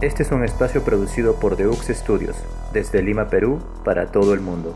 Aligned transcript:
Este 0.00 0.24
es 0.24 0.32
un 0.32 0.44
espacio 0.44 0.82
producido 0.82 1.36
por 1.36 1.56
Deux 1.56 1.86
Studios, 1.88 2.36
desde 2.72 3.00
Lima, 3.00 3.28
Perú, 3.28 3.60
para 3.84 4.06
todo 4.06 4.34
el 4.34 4.40
mundo. 4.40 4.74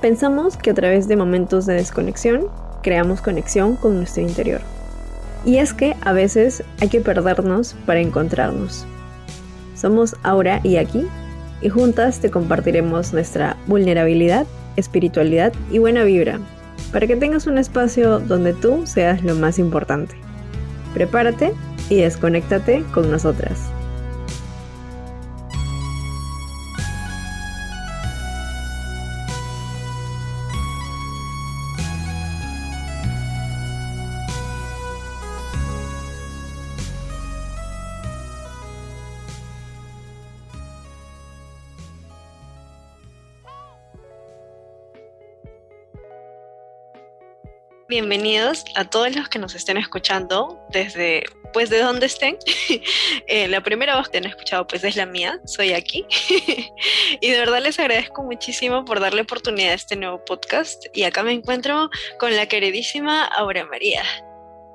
Pensamos 0.00 0.56
que 0.56 0.70
a 0.70 0.74
través 0.74 1.06
de 1.06 1.16
momentos 1.16 1.64
de 1.66 1.74
desconexión, 1.74 2.48
creamos 2.82 3.20
conexión 3.20 3.76
con 3.76 3.96
nuestro 3.96 4.22
interior. 4.22 4.60
Y 5.44 5.58
es 5.58 5.72
que 5.72 5.94
a 6.02 6.12
veces 6.12 6.64
hay 6.80 6.88
que 6.88 7.00
perdernos 7.00 7.76
para 7.86 8.00
encontrarnos. 8.00 8.84
Somos 9.76 10.16
Aura 10.24 10.60
y 10.64 10.76
Aquí, 10.76 11.06
y 11.62 11.68
juntas 11.68 12.18
te 12.18 12.30
compartiremos 12.30 13.12
nuestra 13.12 13.56
vulnerabilidad, 13.68 14.46
espiritualidad 14.76 15.52
y 15.70 15.78
buena 15.78 16.02
vibra, 16.02 16.40
para 16.92 17.06
que 17.06 17.16
tengas 17.16 17.46
un 17.46 17.58
espacio 17.58 18.18
donde 18.18 18.54
tú 18.54 18.86
seas 18.86 19.22
lo 19.22 19.36
más 19.36 19.58
importante. 19.58 20.16
Prepárate 20.94 21.52
y 21.90 21.96
desconéctate 21.96 22.84
con 22.94 23.10
nosotras. 23.10 23.70
Bienvenidos 47.90 48.64
a 48.76 48.84
todos 48.84 49.16
los 49.16 49.28
que 49.28 49.40
nos 49.40 49.56
estén 49.56 49.76
escuchando 49.76 50.64
desde, 50.70 51.24
pues, 51.52 51.70
de 51.70 51.78
donde 51.78 52.06
estén. 52.06 52.36
Eh, 53.26 53.48
la 53.48 53.60
primera 53.60 53.96
voz 53.96 54.08
que 54.08 54.18
han 54.18 54.26
escuchado, 54.26 54.66
pues, 54.66 54.82
es 54.82 54.96
la 54.96 55.06
mía, 55.06 55.40
soy 55.44 55.72
aquí. 55.72 56.06
y 57.20 57.30
de 57.30 57.38
verdad 57.38 57.60
les 57.60 57.78
agradezco 57.78 58.22
muchísimo 58.22 58.84
por 58.84 59.00
darle 59.00 59.22
oportunidad 59.22 59.72
a 59.72 59.74
este 59.74 59.96
nuevo 59.96 60.24
podcast. 60.24 60.84
Y 60.92 61.04
acá 61.04 61.22
me 61.22 61.32
encuentro 61.32 61.90
con 62.18 62.34
la 62.34 62.46
queridísima 62.46 63.24
Aura 63.24 63.64
María. 63.66 64.02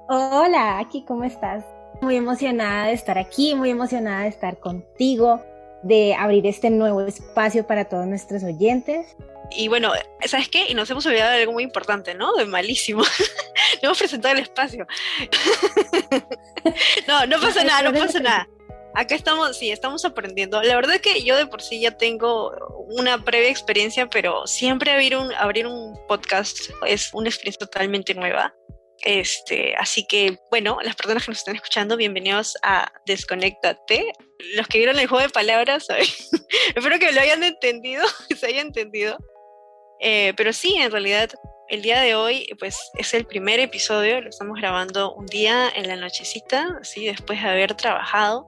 Hola, 0.08 0.80
aquí, 0.80 1.04
¿cómo 1.06 1.24
estás? 1.24 1.66
Muy 2.02 2.16
emocionada 2.16 2.88
de 2.88 2.94
estar 2.94 3.18
aquí, 3.18 3.56
muy 3.56 3.70
emocionada 3.72 4.24
de 4.24 4.30
estar 4.30 4.60
contigo, 4.60 5.42
de 5.84 6.14
abrir 6.14 6.46
este 6.46 6.70
nuevo 6.70 7.02
espacio 7.02 7.66
para 7.66 7.86
todos 7.86 8.06
nuestros 8.06 8.44
oyentes 8.44 9.16
y 9.52 9.68
bueno, 9.68 9.94
¿sabes 10.26 10.50
qué? 10.50 10.66
Y 10.70 10.74
nos 10.74 10.90
hemos 10.90 11.06
olvidado 11.06 11.32
de 11.32 11.42
algo 11.42 11.54
muy 11.54 11.64
importante, 11.64 12.14
¿no? 12.14 12.34
De 12.34 12.46
malísimo. 12.46 13.02
no 13.82 13.88
hemos 13.90 13.98
presentado 13.98 14.36
el 14.36 14.42
espacio. 14.42 14.88
no, 17.08 17.26
no 17.26 17.40
pasa 17.40 17.64
nada, 17.64 17.90
no 17.90 17.98
pasa 17.98 18.20
nada. 18.20 18.48
Acá 18.96 19.16
estamos, 19.16 19.58
sí, 19.58 19.72
estamos 19.72 20.06
aprendiendo. 20.06 20.62
La 20.64 20.76
verdad 20.76 20.96
es 20.96 21.02
que 21.02 21.24
yo 21.24 21.36
de 21.36 21.48
por 21.48 21.62
sí 21.62 21.82
ya 21.82 21.92
tengo 21.98 22.54
una 22.88 23.24
previa 23.24 23.50
experiencia, 23.50 24.08
pero 24.08 24.48
siempre 24.48 24.92
abrir 24.92 25.18
un, 25.18 25.34
abrir 25.34 25.68
un 25.68 26.00
podcast 26.08 26.58
es 26.88 27.10
una 27.14 27.28
experiencia 27.28 27.66
totalmente 27.66 28.14
nueva. 28.14 28.54
Este, 29.02 29.76
así 29.76 30.06
que, 30.08 30.40
bueno, 30.50 30.80
las 30.82 30.96
personas 30.96 31.26
que 31.26 31.32
nos 31.32 31.40
están 31.40 31.56
escuchando, 31.56 31.98
bienvenidos 31.98 32.58
a 32.64 32.92
Desconéctate. 33.06 34.14
Los 34.56 34.68
que 34.68 34.78
vieron 34.78 34.98
el 34.98 35.08
juego 35.08 35.24
de 35.24 35.30
palabras, 35.30 35.88
espero 36.76 36.98
que 36.98 37.12
lo 37.12 37.22
hayan 37.22 37.44
entendido, 37.44 38.06
se 38.36 38.48
haya 38.48 38.62
entendido. 38.62 39.18
Eh, 40.00 40.34
pero 40.36 40.54
sí, 40.54 40.76
en 40.78 40.92
realidad, 40.92 41.30
el 41.70 41.82
día 41.82 42.02
de 42.02 42.16
hoy, 42.16 42.48
pues 42.60 42.78
es 42.98 43.14
el 43.14 43.26
primer 43.26 43.60
episodio, 43.60 44.22
lo 44.22 44.30
estamos 44.30 44.58
grabando 44.60 45.14
un 45.14 45.26
día 45.26 45.70
en 45.76 45.88
la 45.88 45.96
nochecita, 45.96 46.78
así 46.82 47.06
después 47.06 47.42
de 47.42 47.50
haber 47.50 47.74
trabajado. 47.76 48.48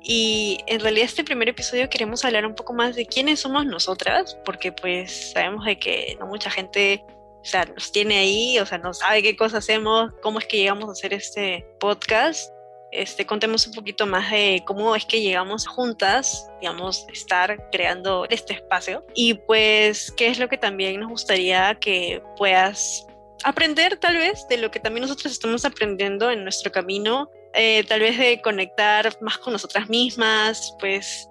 Y 0.00 0.58
en 0.66 0.80
realidad 0.80 1.06
este 1.06 1.24
primer 1.24 1.48
episodio 1.48 1.88
queremos 1.88 2.24
hablar 2.24 2.44
un 2.44 2.54
poco 2.54 2.74
más 2.74 2.94
de 2.94 3.06
quiénes 3.06 3.40
somos 3.40 3.64
nosotras, 3.64 4.38
porque 4.44 4.70
pues 4.70 5.32
sabemos 5.32 5.64
de 5.64 5.78
que 5.78 6.16
no 6.20 6.26
mucha 6.26 6.50
gente 6.50 7.04
o 7.44 7.46
sea, 7.46 7.66
nos 7.66 7.92
tiene 7.92 8.16
ahí, 8.16 8.58
o 8.58 8.64
sea, 8.64 8.78
no 8.78 8.94
sabe 8.94 9.22
qué 9.22 9.36
cosas 9.36 9.64
hacemos, 9.64 10.10
cómo 10.22 10.38
es 10.38 10.46
que 10.46 10.56
llegamos 10.56 10.88
a 10.88 10.92
hacer 10.92 11.12
este 11.12 11.66
podcast 11.78 12.50
este, 12.94 13.26
contemos 13.26 13.66
un 13.66 13.74
poquito 13.74 14.06
más 14.06 14.30
de 14.30 14.62
cómo 14.64 14.94
es 14.94 15.04
que 15.04 15.20
llegamos 15.20 15.66
juntas, 15.66 16.48
digamos, 16.60 17.06
estar 17.12 17.68
creando 17.70 18.26
este 18.30 18.54
espacio 18.54 19.04
y 19.14 19.34
pues 19.34 20.12
qué 20.16 20.28
es 20.28 20.38
lo 20.38 20.48
que 20.48 20.56
también 20.56 21.00
nos 21.00 21.10
gustaría 21.10 21.74
que 21.74 22.22
puedas 22.36 23.06
aprender 23.42 23.96
tal 23.96 24.16
vez 24.16 24.46
de 24.48 24.58
lo 24.58 24.70
que 24.70 24.80
también 24.80 25.02
nosotros 25.02 25.32
estamos 25.32 25.64
aprendiendo 25.64 26.30
en 26.30 26.44
nuestro 26.44 26.70
camino, 26.70 27.28
eh, 27.52 27.84
tal 27.84 28.00
vez 28.00 28.16
de 28.16 28.40
conectar 28.40 29.12
más 29.20 29.38
con 29.38 29.52
nosotras 29.52 29.88
mismas, 29.88 30.76
pues 30.78 31.28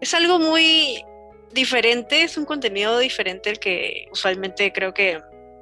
es 0.00 0.14
algo 0.14 0.38
muy 0.38 1.04
diferente, 1.52 2.22
es 2.22 2.36
un 2.36 2.44
contenido 2.44 2.98
diferente 2.98 3.50
al 3.50 3.58
que 3.58 4.06
usualmente 4.12 4.72
creo 4.72 4.92
que 4.92 5.20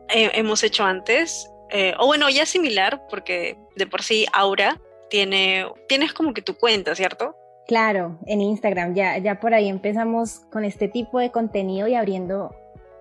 hemos 0.09 0.63
hecho 0.63 0.85
antes. 0.85 1.51
Eh, 1.71 1.95
o 1.99 2.07
bueno, 2.07 2.29
ya 2.29 2.45
similar, 2.45 3.07
porque 3.09 3.57
de 3.77 3.87
por 3.87 4.03
sí 4.03 4.27
Aura 4.33 4.81
tiene, 5.11 5.67
tienes 5.89 6.13
como 6.13 6.35
que 6.35 6.43
tu 6.43 6.57
cuenta, 6.57 6.95
¿cierto? 6.95 7.37
Claro, 7.67 8.19
en 8.27 8.41
Instagram, 8.41 8.95
ya, 8.95 9.19
ya 9.19 9.41
por 9.41 9.55
ahí 9.55 9.69
empezamos 9.69 10.41
con 10.53 10.65
este 10.65 10.89
tipo 10.89 11.19
de 11.19 11.31
contenido 11.31 11.89
y 11.89 11.95
abriendo 11.95 12.55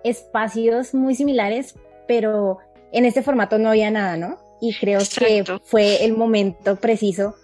espacios 0.04 0.94
muy 0.94 1.14
similares, 1.14 1.74
pero 2.06 2.58
en 2.92 3.04
este 3.04 3.22
formato 3.22 3.58
no 3.58 3.70
había 3.70 3.90
nada, 3.90 4.16
¿no? 4.16 4.38
Y 4.60 4.74
creo 4.74 5.00
que 5.00 5.44
fue 5.64 6.04
el 6.04 6.16
momento 6.16 6.76
preciso 6.76 7.34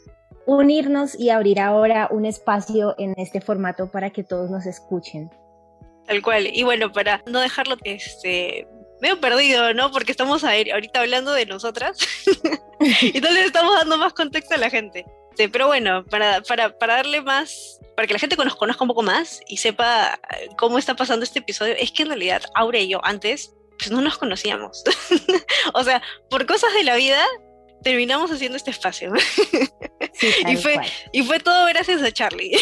unirnos 0.46 1.18
y 1.18 1.30
abrir 1.30 1.60
ahora 1.60 2.08
un 2.10 2.24
espacio 2.24 2.94
en 2.98 3.14
este 3.18 3.40
formato 3.40 3.90
para 3.90 4.10
que 4.10 4.24
todos 4.24 4.50
nos 4.50 4.66
escuchen. 4.66 5.30
Tal 6.06 6.22
cual. 6.22 6.48
Y 6.52 6.62
bueno, 6.64 6.90
para 6.90 7.22
no 7.26 7.40
dejarlo 7.40 7.76
este, 7.84 8.66
medio 9.00 9.20
perdido, 9.20 9.74
¿no? 9.74 9.90
Porque 9.90 10.12
estamos 10.12 10.44
ahorita 10.44 11.00
hablando 11.00 11.32
de 11.32 11.46
nosotras 11.46 11.98
y 13.02 13.16
entonces 13.16 13.46
estamos 13.46 13.74
dando 13.76 13.98
más 13.98 14.12
contexto 14.12 14.54
a 14.54 14.58
la 14.58 14.70
gente. 14.70 15.04
Sí, 15.36 15.48
pero 15.48 15.68
bueno, 15.68 16.04
para, 16.04 16.42
para, 16.42 16.76
para 16.78 16.96
darle 16.96 17.22
más, 17.22 17.78
para 17.96 18.06
que 18.06 18.14
la 18.14 18.18
gente 18.18 18.36
nos 18.36 18.56
conozca 18.56 18.84
un 18.84 18.88
poco 18.88 19.02
más 19.02 19.40
y 19.48 19.58
sepa 19.58 20.18
eh, 20.38 20.48
cómo 20.58 20.78
está 20.78 20.96
pasando 20.96 21.24
este 21.24 21.38
episodio, 21.38 21.74
es 21.78 21.92
que 21.92 22.02
en 22.02 22.08
realidad 22.08 22.42
Aura 22.54 22.78
y 22.78 22.88
yo 22.88 23.00
antes 23.04 23.52
pues 23.78 23.90
no 23.90 24.00
nos 24.02 24.18
conocíamos. 24.18 24.82
o 25.74 25.82
sea, 25.84 26.02
por 26.28 26.46
cosas 26.46 26.72
de 26.74 26.84
la 26.84 26.96
vida 26.96 27.24
terminamos 27.82 28.30
haciendo 28.30 28.56
este 28.56 28.70
espacio. 28.70 29.12
y, 30.48 30.56
fue, 30.56 30.78
y 31.12 31.22
fue 31.22 31.40
todo 31.40 31.66
gracias 31.66 32.02
a 32.02 32.12
Charlie. 32.12 32.52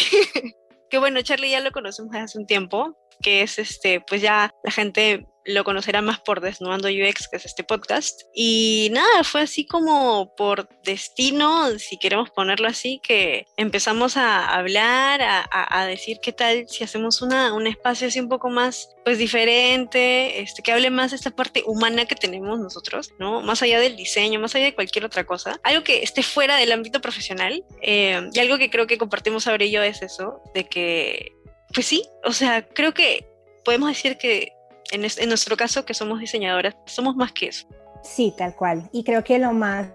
que 0.89 0.97
bueno, 0.97 1.21
Charlie 1.21 1.51
ya 1.51 1.59
lo 1.59 1.71
conocemos 1.71 2.15
hace 2.15 2.37
un 2.37 2.47
tiempo, 2.47 2.95
que 3.21 3.41
es 3.41 3.59
este, 3.59 4.01
pues 4.01 4.21
ya 4.21 4.51
la 4.63 4.71
gente 4.71 5.27
lo 5.49 5.63
conocerá 5.63 6.01
más 6.01 6.19
por 6.19 6.41
Desnudando 6.41 6.87
UX, 6.87 7.27
que 7.27 7.37
es 7.37 7.45
este 7.45 7.63
podcast. 7.63 8.21
Y 8.33 8.89
nada, 8.91 9.23
fue 9.23 9.41
así 9.41 9.65
como 9.65 10.33
por 10.35 10.69
destino, 10.83 11.77
si 11.79 11.97
queremos 11.97 12.29
ponerlo 12.29 12.67
así, 12.67 12.99
que 13.03 13.45
empezamos 13.57 14.17
a 14.17 14.45
hablar, 14.45 15.21
a, 15.21 15.85
decir 15.85 16.19
qué 16.21 16.31
tal 16.31 16.67
si 16.67 16.83
hacemos 16.83 17.21
una, 17.21 17.53
un 17.53 17.65
espacio 17.65 18.07
así 18.07 18.19
un 18.19 18.29
poco 18.29 18.49
más, 18.49 18.95
pues 19.03 19.17
diferente, 19.17 20.41
este, 20.41 20.61
que 20.61 20.71
hable 20.71 20.89
más 20.89 21.11
de 21.11 21.17
esta 21.17 21.31
parte 21.31 21.63
humana 21.65 22.05
que 22.05 22.15
tenemos 22.15 22.59
nosotros, 22.59 23.11
¿no? 23.17 23.41
Más 23.41 23.61
allá 23.63 23.79
del 23.79 23.95
diseño, 23.95 24.39
más 24.39 24.53
allá 24.55 24.65
de 24.65 24.75
cualquier 24.75 25.05
otra 25.05 25.25
cosa. 25.25 25.59
Algo 25.63 25.83
que 25.83 26.03
esté 26.03 26.21
fuera 26.21 26.57
del 26.57 26.71
ámbito 26.71 27.01
profesional. 27.01 27.63
Eh, 27.81 28.29
y 28.33 28.39
algo 28.39 28.57
que 28.57 28.69
creo 28.69 28.87
que 28.87 28.97
compartimos 28.97 29.43
sobre 29.43 29.65
ello 29.65 29.81
es 29.81 30.01
eso, 30.01 30.41
de 30.53 30.65
que, 30.65 31.33
pues 31.73 31.85
sí, 31.85 32.03
o 32.23 32.33
sea, 32.33 32.67
creo 32.67 32.93
que 32.93 33.25
podemos 33.63 33.89
decir 33.89 34.17
que 34.17 34.53
en, 34.91 35.29
nuestro 35.29 35.57
caso 35.57 35.85
que 35.85 35.93
somos 35.93 36.19
diseñadoras, 36.19 36.75
somos 36.85 37.15
más 37.15 37.31
que 37.31 37.47
eso. 37.47 37.67
Sí, 38.03 38.33
tal 38.37 38.55
cual. 38.55 38.89
Y 38.91 39.03
creo 39.03 39.23
que 39.23 39.39
lo 39.39 39.53
más 39.53 39.87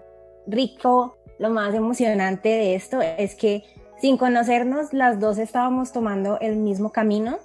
rico, 0.47 1.17
lo 1.39 1.49
más 1.49 1.73
emocionante 1.73 2.49
de 2.49 2.75
esto 2.75 3.01
es 3.01 3.35
que 3.35 3.63
sin 3.99 4.17
conocernos, 4.17 4.93
las 4.93 5.19
dos 5.19 5.37
estábamos 5.37 5.91
tomando 5.91 6.39
el 6.39 6.57
mismo 6.57 6.91
camino. 6.91 7.39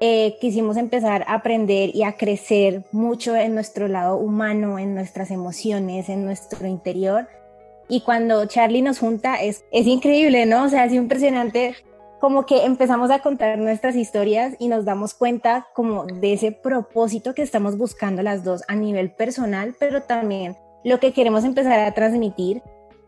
Eh, 0.00 0.36
quisimos 0.40 0.76
empezar 0.76 1.22
a 1.28 1.34
aprender 1.34 1.94
y 1.94 2.02
a 2.02 2.16
crecer 2.16 2.82
mucho 2.90 3.36
en 3.36 3.54
nuestro 3.54 3.86
lado 3.86 4.16
humano, 4.16 4.80
en 4.80 4.94
nuestras 4.94 5.30
emociones, 5.30 6.08
en 6.08 6.24
nuestro 6.24 6.66
interior. 6.66 7.28
Y 7.88 8.00
cuando 8.00 8.44
Charlie 8.46 8.82
nos 8.82 8.98
junta 8.98 9.40
es, 9.40 9.64
es 9.70 9.86
increíble, 9.86 10.44
¿no? 10.44 10.64
O 10.64 10.68
sea, 10.68 10.86
es 10.86 10.92
impresionante 10.92 11.76
como 12.22 12.46
que 12.46 12.64
empezamos 12.64 13.10
a 13.10 13.18
contar 13.18 13.58
nuestras 13.58 13.96
historias 13.96 14.54
y 14.60 14.68
nos 14.68 14.84
damos 14.84 15.12
cuenta 15.12 15.66
como 15.74 16.04
de 16.06 16.34
ese 16.34 16.52
propósito 16.52 17.34
que 17.34 17.42
estamos 17.42 17.76
buscando 17.76 18.22
las 18.22 18.44
dos 18.44 18.62
a 18.68 18.76
nivel 18.76 19.10
personal, 19.10 19.74
pero 19.76 20.04
también 20.04 20.56
lo 20.84 21.00
que 21.00 21.12
queremos 21.12 21.42
empezar 21.42 21.80
a 21.80 21.92
transmitir. 21.94 22.62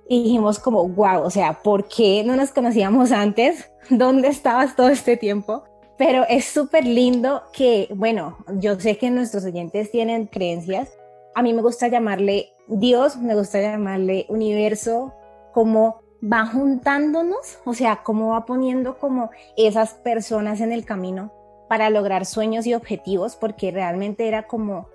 Y 0.08 0.24
dijimos 0.24 0.58
como, 0.58 0.88
wow, 0.88 1.22
o 1.22 1.30
sea, 1.30 1.62
¿por 1.62 1.86
qué 1.86 2.24
no 2.26 2.34
nos 2.34 2.50
conocíamos 2.50 3.12
antes? 3.12 3.70
¿Dónde 3.88 4.26
estabas 4.26 4.74
todo 4.74 4.88
este 4.88 5.16
tiempo? 5.16 5.62
Pero 5.96 6.24
es 6.28 6.46
súper 6.46 6.84
lindo 6.84 7.44
que, 7.52 7.86
bueno, 7.94 8.38
yo 8.54 8.80
sé 8.80 8.98
que 8.98 9.12
nuestros 9.12 9.44
oyentes 9.44 9.92
tienen 9.92 10.26
creencias. 10.26 10.92
A 11.36 11.42
mí 11.42 11.54
me 11.54 11.62
gusta 11.62 11.86
llamarle 11.86 12.48
Dios, 12.66 13.16
me 13.16 13.36
gusta 13.36 13.60
llamarle 13.60 14.26
universo, 14.28 15.14
como 15.52 16.00
va 16.24 16.46
juntándonos, 16.46 17.58
o 17.64 17.74
sea, 17.74 18.02
cómo 18.02 18.28
va 18.30 18.46
poniendo 18.46 18.98
como 18.98 19.30
esas 19.56 19.94
personas 19.94 20.60
en 20.60 20.72
el 20.72 20.84
camino 20.84 21.32
para 21.68 21.90
lograr 21.90 22.24
sueños 22.26 22.66
y 22.66 22.74
objetivos, 22.74 23.36
porque 23.36 23.70
realmente 23.70 24.28
era 24.28 24.46
como 24.46 24.88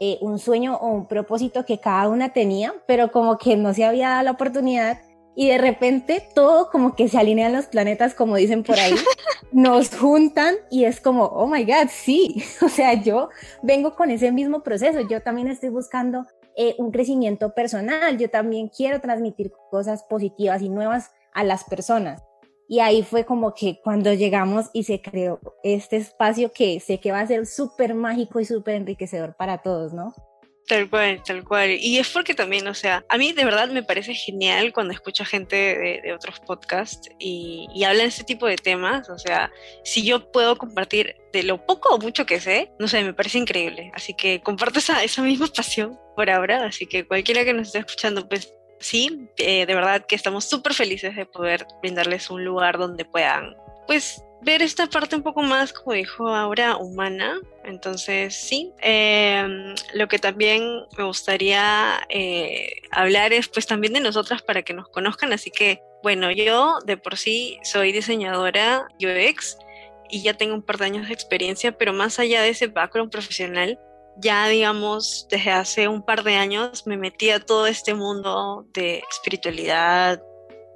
eh, 0.00 0.18
un 0.20 0.38
sueño 0.38 0.76
o 0.76 0.88
un 0.88 1.06
propósito 1.06 1.64
que 1.64 1.80
cada 1.80 2.08
una 2.08 2.32
tenía, 2.32 2.74
pero 2.86 3.12
como 3.12 3.38
que 3.38 3.56
no 3.56 3.72
se 3.72 3.84
había 3.84 4.10
dado 4.10 4.24
la 4.24 4.30
oportunidad. 4.32 5.00
Y 5.36 5.48
de 5.48 5.58
repente 5.58 6.28
todo 6.34 6.70
como 6.70 6.94
que 6.94 7.08
se 7.08 7.18
alinean 7.18 7.52
los 7.52 7.66
planetas, 7.66 8.14
como 8.14 8.36
dicen 8.36 8.62
por 8.62 8.78
ahí, 8.78 8.94
nos 9.52 9.94
juntan 9.96 10.54
y 10.70 10.84
es 10.84 11.00
como, 11.00 11.24
oh 11.24 11.46
my 11.46 11.64
God, 11.64 11.88
sí, 11.90 12.42
o 12.62 12.68
sea, 12.68 12.94
yo 12.94 13.30
vengo 13.62 13.96
con 13.96 14.10
ese 14.10 14.30
mismo 14.32 14.62
proceso, 14.62 15.00
yo 15.08 15.22
también 15.22 15.48
estoy 15.48 15.70
buscando 15.70 16.26
eh, 16.56 16.74
un 16.78 16.90
crecimiento 16.90 17.54
personal, 17.54 18.18
yo 18.18 18.30
también 18.30 18.68
quiero 18.68 19.00
transmitir 19.00 19.52
cosas 19.70 20.04
positivas 20.04 20.62
y 20.62 20.68
nuevas 20.68 21.10
a 21.32 21.44
las 21.44 21.64
personas. 21.64 22.22
Y 22.66 22.80
ahí 22.80 23.02
fue 23.02 23.24
como 23.24 23.52
que 23.52 23.80
cuando 23.82 24.12
llegamos 24.14 24.70
y 24.72 24.84
se 24.84 25.02
creó 25.02 25.40
este 25.62 25.96
espacio 25.96 26.50
que 26.52 26.80
sé 26.80 26.98
que 26.98 27.12
va 27.12 27.20
a 27.20 27.26
ser 27.26 27.46
súper 27.46 27.94
mágico 27.94 28.40
y 28.40 28.44
súper 28.46 28.76
enriquecedor 28.76 29.36
para 29.36 29.58
todos, 29.58 29.92
¿no? 29.92 30.14
Tal 30.66 30.88
cual, 30.88 31.22
tal 31.22 31.44
cual. 31.44 31.72
Y 31.78 31.98
es 31.98 32.08
porque 32.08 32.34
también, 32.34 32.66
o 32.68 32.74
sea, 32.74 33.04
a 33.10 33.18
mí 33.18 33.32
de 33.32 33.44
verdad 33.44 33.68
me 33.68 33.82
parece 33.82 34.14
genial 34.14 34.72
cuando 34.72 34.94
escucho 34.94 35.24
gente 35.24 36.00
de, 36.02 36.12
otros 36.14 36.40
podcasts 36.40 37.10
y, 37.18 37.66
y 37.74 37.84
hablan 37.84 38.06
este 38.06 38.24
tipo 38.24 38.46
de 38.46 38.56
temas. 38.56 39.10
O 39.10 39.18
sea, 39.18 39.52
si 39.84 40.04
yo 40.04 40.32
puedo 40.32 40.56
compartir 40.56 41.16
de 41.34 41.42
lo 41.42 41.64
poco 41.66 41.94
o 41.94 41.98
mucho 41.98 42.24
que 42.24 42.40
sé, 42.40 42.72
no 42.78 42.88
sé, 42.88 43.04
me 43.04 43.12
parece 43.12 43.38
increíble. 43.38 43.90
Así 43.94 44.14
que 44.14 44.40
comparto 44.40 44.78
esa, 44.78 45.04
esa 45.04 45.20
misma 45.20 45.46
pasión 45.54 45.98
por 46.16 46.30
ahora. 46.30 46.64
Así 46.64 46.86
que 46.86 47.06
cualquiera 47.06 47.44
que 47.44 47.52
nos 47.52 47.66
esté 47.66 47.80
escuchando, 47.80 48.26
pues 48.26 48.54
sí, 48.80 49.28
eh, 49.36 49.66
de 49.66 49.74
verdad 49.74 50.06
que 50.06 50.14
estamos 50.14 50.46
súper 50.46 50.72
felices 50.72 51.14
de 51.14 51.26
poder 51.26 51.66
brindarles 51.82 52.30
un 52.30 52.42
lugar 52.42 52.78
donde 52.78 53.04
puedan, 53.04 53.54
pues, 53.86 54.22
ver 54.44 54.62
esta 54.62 54.86
parte 54.86 55.16
un 55.16 55.22
poco 55.22 55.42
más, 55.42 55.72
como 55.72 55.94
dijo 55.94 56.28
ahora, 56.28 56.76
humana. 56.76 57.40
Entonces, 57.64 58.34
sí, 58.34 58.72
em, 58.80 59.74
lo 59.94 60.06
que 60.06 60.18
también 60.18 60.84
me 60.98 61.04
gustaría 61.04 62.00
eh, 62.10 62.76
hablar 62.90 63.32
es 63.32 63.48
pues 63.48 63.66
también 63.66 63.94
de 63.94 64.00
nosotras 64.00 64.42
para 64.42 64.62
que 64.62 64.74
nos 64.74 64.88
conozcan. 64.88 65.32
Así 65.32 65.50
que, 65.50 65.82
bueno, 66.02 66.30
yo 66.30 66.78
de 66.84 66.96
por 66.96 67.16
sí 67.16 67.58
soy 67.62 67.92
diseñadora 67.92 68.86
UX 69.00 69.56
y 70.10 70.22
ya 70.22 70.34
tengo 70.34 70.54
un 70.54 70.62
par 70.62 70.78
de 70.78 70.84
años 70.84 71.08
de 71.08 71.14
experiencia, 71.14 71.72
pero 71.72 71.92
más 71.92 72.18
allá 72.18 72.42
de 72.42 72.50
ese 72.50 72.66
background 72.66 73.10
profesional, 73.10 73.78
ya 74.16 74.46
digamos 74.48 75.26
desde 75.30 75.50
hace 75.50 75.88
un 75.88 76.02
par 76.02 76.22
de 76.22 76.36
años 76.36 76.86
me 76.86 76.96
metí 76.96 77.30
a 77.30 77.40
todo 77.40 77.66
este 77.66 77.94
mundo 77.94 78.66
de 78.74 79.02
espiritualidad. 79.10 80.22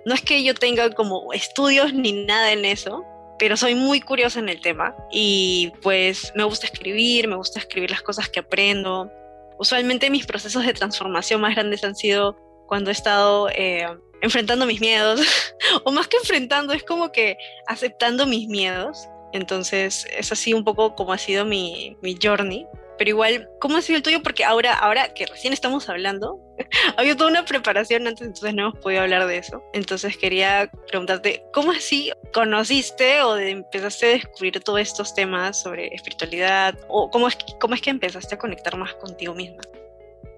No 0.06 0.14
es 0.14 0.22
que 0.22 0.42
yo 0.42 0.54
tenga 0.54 0.90
como 0.90 1.32
estudios 1.32 1.92
ni 1.92 2.12
nada 2.24 2.52
en 2.52 2.64
eso, 2.64 3.04
pero 3.38 3.56
soy 3.56 3.74
muy 3.74 4.00
curiosa 4.00 4.38
en 4.38 4.48
el 4.48 4.60
tema 4.60 4.94
y 5.10 5.72
pues 5.82 6.32
me 6.34 6.44
gusta 6.44 6.66
escribir, 6.66 7.28
me 7.28 7.36
gusta 7.36 7.60
escribir 7.60 7.90
las 7.90 8.02
cosas 8.02 8.28
que 8.28 8.40
aprendo. 8.40 9.10
Usualmente 9.58 10.10
mis 10.10 10.26
procesos 10.26 10.64
de 10.64 10.72
transformación 10.72 11.40
más 11.40 11.54
grandes 11.54 11.84
han 11.84 11.96
sido 11.96 12.36
cuando 12.66 12.90
he 12.90 12.92
estado 12.92 13.48
eh, 13.50 13.86
enfrentando 14.20 14.66
mis 14.66 14.80
miedos, 14.80 15.20
o 15.84 15.92
más 15.92 16.08
que 16.08 16.16
enfrentando, 16.18 16.72
es 16.72 16.82
como 16.82 17.12
que 17.12 17.36
aceptando 17.66 18.26
mis 18.26 18.48
miedos. 18.48 19.08
Entonces 19.32 20.06
es 20.16 20.32
así 20.32 20.54
un 20.54 20.64
poco 20.64 20.94
como 20.94 21.12
ha 21.12 21.18
sido 21.18 21.44
mi, 21.44 21.96
mi 22.02 22.16
journey 22.22 22.66
pero 22.98 23.10
igual, 23.10 23.48
¿cómo 23.60 23.76
ha 23.76 23.82
sido 23.82 23.96
el 23.96 24.02
tuyo? 24.02 24.22
Porque 24.22 24.44
ahora, 24.44 24.74
ahora 24.74 25.14
que 25.14 25.24
recién 25.24 25.52
estamos 25.52 25.88
hablando, 25.88 26.40
había 26.96 27.16
toda 27.16 27.30
una 27.30 27.44
preparación 27.44 28.06
antes, 28.06 28.26
entonces 28.26 28.54
no 28.54 28.62
hemos 28.62 28.78
podido 28.78 29.02
hablar 29.02 29.26
de 29.26 29.38
eso. 29.38 29.62
Entonces 29.72 30.16
quería 30.16 30.70
preguntarte, 30.88 31.44
¿cómo 31.52 31.72
así 31.72 32.10
conociste 32.32 33.22
o 33.22 33.36
empezaste 33.36 34.06
a 34.06 34.08
descubrir 34.10 34.60
todos 34.60 34.80
estos 34.80 35.14
temas 35.14 35.60
sobre 35.60 35.88
espiritualidad? 35.94 36.74
¿O 36.88 37.10
cómo 37.10 37.28
es, 37.28 37.38
cómo 37.60 37.74
es 37.74 37.82
que 37.82 37.90
empezaste 37.90 38.34
a 38.34 38.38
conectar 38.38 38.76
más 38.76 38.94
contigo 38.94 39.34
misma? 39.34 39.62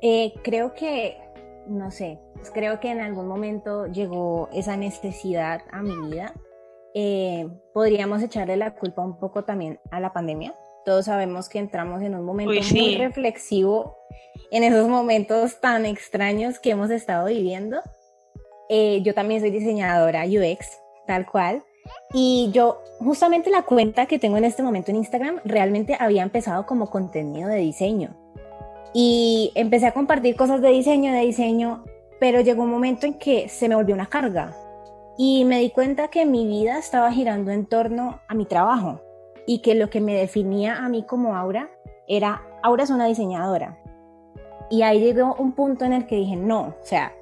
Eh, 0.03 0.33
creo 0.43 0.75
que, 0.75 1.19
no 1.67 1.91
sé, 1.91 2.19
creo 2.55 2.81
que 2.81 2.91
en 2.91 3.01
algún 3.01 3.27
momento 3.27 3.87
llegó 3.87 4.49
esa 4.53 4.77
necesidad 4.77 5.63
a 5.71 5.83
mi 5.83 5.97
vida. 6.09 6.35
Eh, 6.95 7.47
podríamos 7.73 8.23
echarle 8.23 8.57
la 8.57 8.75
culpa 8.75 9.03
un 9.03 9.19
poco 9.19 9.45
también 9.45 9.79
a 9.91 10.01
la 10.01 10.13
pandemia 10.13 10.55
todos 10.85 11.07
sabemos 11.07 11.49
que 11.49 11.59
entramos 11.59 12.03
en 12.03 12.15
un 12.15 12.25
momento 12.25 12.53
muy 12.73 12.97
reflexivo, 12.97 13.97
en 14.51 14.65
esos 14.65 14.89
momentos 14.89 15.61
tan 15.61 15.87
extraños 15.87 16.59
que 16.59 16.71
hemos 16.71 16.91
estado 16.91 17.27
viviendo. 17.27 17.81
Eh, 18.69 19.01
yo 19.03 19.15
también 19.15 19.41
soy 19.41 19.51
diseñadora 19.51 20.25
UX, 20.25 20.79
tal 21.07 21.27
cual. 21.27 21.63
Y 22.13 22.51
yo, 22.53 22.83
justamente 22.99 23.51
la 23.51 23.63
cuenta 23.63 24.07
que 24.07 24.19
tengo 24.19 24.37
en 24.37 24.45
este 24.45 24.63
momento 24.63 24.91
en 24.91 24.99
Instagram, 24.99 25.41
realmente 25.45 25.97
había 25.99 26.23
empezado 26.23 26.67
como 26.67 26.91
contenido 26.91 27.49
de 27.49 27.59
diseño. 27.59 28.17
Y 28.93 29.53
empecé 29.55 29.87
a 29.87 29.95
compartir 29.95 30.37
cosas 30.37 30.61
de 30.61 30.71
diseño, 30.71 31.13
de 31.13 31.21
diseño, 31.21 31.85
pero 32.19 32.41
llegó 32.41 32.65
un 32.65 32.71
momento 32.71 33.07
en 33.07 33.15
que 33.15 33.49
se 33.49 33.69
me 33.69 33.77
volvió 33.77 33.95
una 33.95 34.09
carga. 34.09 34.57
Y 35.17 35.45
me 35.45 35.61
di 35.61 35.71
cuenta 35.71 36.09
que 36.09 36.25
mi 36.25 36.47
vida 36.47 36.79
estaba 36.79 37.13
girando 37.13 37.51
en 37.51 37.67
torno 37.67 38.21
a 38.27 38.35
mi 38.35 38.47
trabajo 38.47 39.01
y 39.47 39.61
que 39.61 39.75
lo 39.75 39.91
que 39.91 40.01
me 40.01 40.15
definía 40.15 40.85
a 40.85 40.89
mí 40.89 41.03
como 41.03 41.37
Aura 41.37 41.71
era, 42.09 42.43
Aura 42.63 42.85
es 42.85 42.91
una 42.91 43.07
diseñadora. 43.07 43.79
Y 44.71 44.83
ahí 44.83 45.01
llegó 45.01 45.35
un 45.35 45.53
punto 45.53 45.85
en 45.85 45.93
el 45.93 46.07
que 46.07 46.17
dije, 46.17 46.37
no, 46.37 46.61
o 46.61 46.85
sea, 46.85 47.13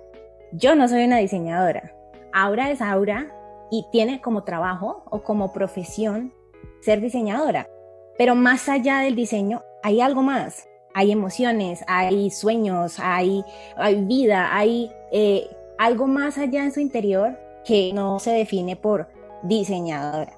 yo 0.53 0.75
no 0.75 0.89
soy 0.89 1.05
una 1.05 1.19
diseñadora. 1.19 1.93
Aura 2.33 2.71
es 2.71 2.83
Aura 2.83 3.33
y 3.71 3.87
tiene 3.91 4.21
como 4.21 4.45
trabajo 4.45 5.03
o 5.11 5.23
como 5.23 5.53
profesión 5.53 6.33
ser 6.81 7.01
diseñadora. 7.01 7.69
Pero 8.17 8.35
más 8.35 8.69
allá 8.69 8.99
del 8.99 9.15
diseño 9.15 9.63
hay 9.83 10.01
algo 10.01 10.23
más. 10.23 10.69
Hay 10.95 11.13
emociones, 11.13 11.85
hay 11.87 12.31
sueños, 12.31 12.99
hay, 12.99 13.45
hay 13.77 14.05
vida, 14.05 14.57
hay 14.57 14.91
eh, 15.13 15.49
algo 15.79 16.07
más 16.07 16.39
allá 16.39 16.65
en 16.65 16.73
su 16.73 16.81
interior 16.81 17.39
que 17.65 17.93
no 17.95 18.19
se 18.19 18.33
define 18.33 18.75
por 18.75 19.09
diseñadora. 19.43 20.38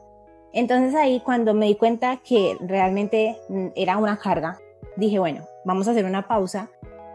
Entonces 0.53 0.95
ahí 0.95 1.21
cuando 1.21 1.55
me 1.55 1.67
di 1.67 1.77
cuenta 1.77 2.19
que 2.19 2.57
realmente 2.61 3.37
mm, 3.49 3.69
era 3.77 3.97
una 3.97 4.19
carga, 4.19 4.59
dije, 4.97 5.19
bueno, 5.19 5.45
vamos 5.65 5.89
a 5.89 5.93
hacer 5.93 6.05
una 6.05 6.27
pausa 6.27 6.69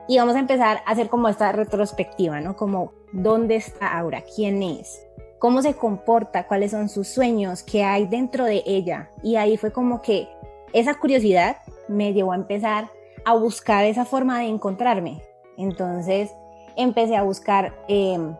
y 0.08 0.18
vamos 0.18 0.36
a 0.36 0.40
empezar 0.40 0.82
a 0.86 0.92
hacer 0.92 1.10
como 1.10 1.28
esta 1.28 1.52
retrospectiva, 1.52 2.40
¿no? 2.40 2.56
Como, 2.56 2.94
¿dónde 3.12 3.56
está 3.56 3.98
Aura? 3.98 4.24
¿Quién 4.36 4.62
es? 4.62 5.06
¿Cómo 5.40 5.62
se 5.62 5.74
comporta? 5.74 6.48
¿Cuáles 6.48 6.72
son 6.72 6.90
sus 6.90 7.08
sueños? 7.08 7.64
¿Qué 7.64 7.84
hay 7.84 8.06
dentro 8.06 8.46
de 8.46 8.64
ella? 8.66 9.10
Y 9.24 9.36
ahí 9.36 9.58
fue 9.58 9.72
como 9.72 10.02
que 10.02 10.30
esa 10.74 10.96
curiosidad 10.96 11.58
me 11.88 12.14
llevó 12.14 12.32
a 12.32 12.36
empezar 12.36 12.90
a 13.26 13.34
buscar 13.34 13.86
esa 13.86 14.06
forma 14.06 14.40
de 14.40 14.46
encontrarme. 14.46 15.22
Entonces 15.58 16.32
empecé 16.76 17.16
a 17.16 17.24
buscar 17.24 17.74
em, 17.88 18.36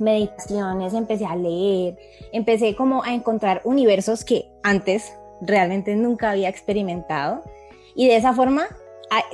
meditaciones, 0.00 0.94
empecé 0.94 1.26
a 1.26 1.36
leer, 1.36 1.98
empecé 2.32 2.74
como 2.74 3.02
a 3.02 3.14
encontrar 3.14 3.60
universos 3.64 4.24
que 4.24 4.50
antes 4.62 5.12
realmente 5.40 5.94
nunca 5.96 6.30
había 6.30 6.48
experimentado. 6.48 7.42
Y 7.94 8.06
de 8.06 8.16
esa 8.16 8.32
forma 8.32 8.66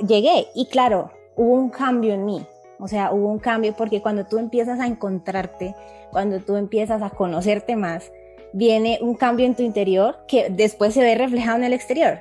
llegué. 0.07 0.47
Y 0.55 0.67
claro, 0.67 1.11
hubo 1.35 1.53
un 1.53 1.69
cambio 1.69 2.13
en 2.13 2.25
mí, 2.25 2.45
o 2.79 2.87
sea, 2.87 3.11
hubo 3.11 3.29
un 3.29 3.39
cambio 3.39 3.73
porque 3.73 4.01
cuando 4.01 4.25
tú 4.25 4.37
empiezas 4.37 4.79
a 4.79 4.87
encontrarte, 4.87 5.75
cuando 6.11 6.39
tú 6.39 6.55
empiezas 6.55 7.01
a 7.01 7.09
conocerte 7.09 7.75
más, 7.75 8.11
viene 8.53 8.99
un 9.01 9.15
cambio 9.15 9.45
en 9.45 9.55
tu 9.55 9.63
interior 9.63 10.17
que 10.27 10.49
después 10.49 10.93
se 10.93 11.01
ve 11.01 11.15
reflejado 11.15 11.57
en 11.57 11.65
el 11.65 11.73
exterior. 11.73 12.19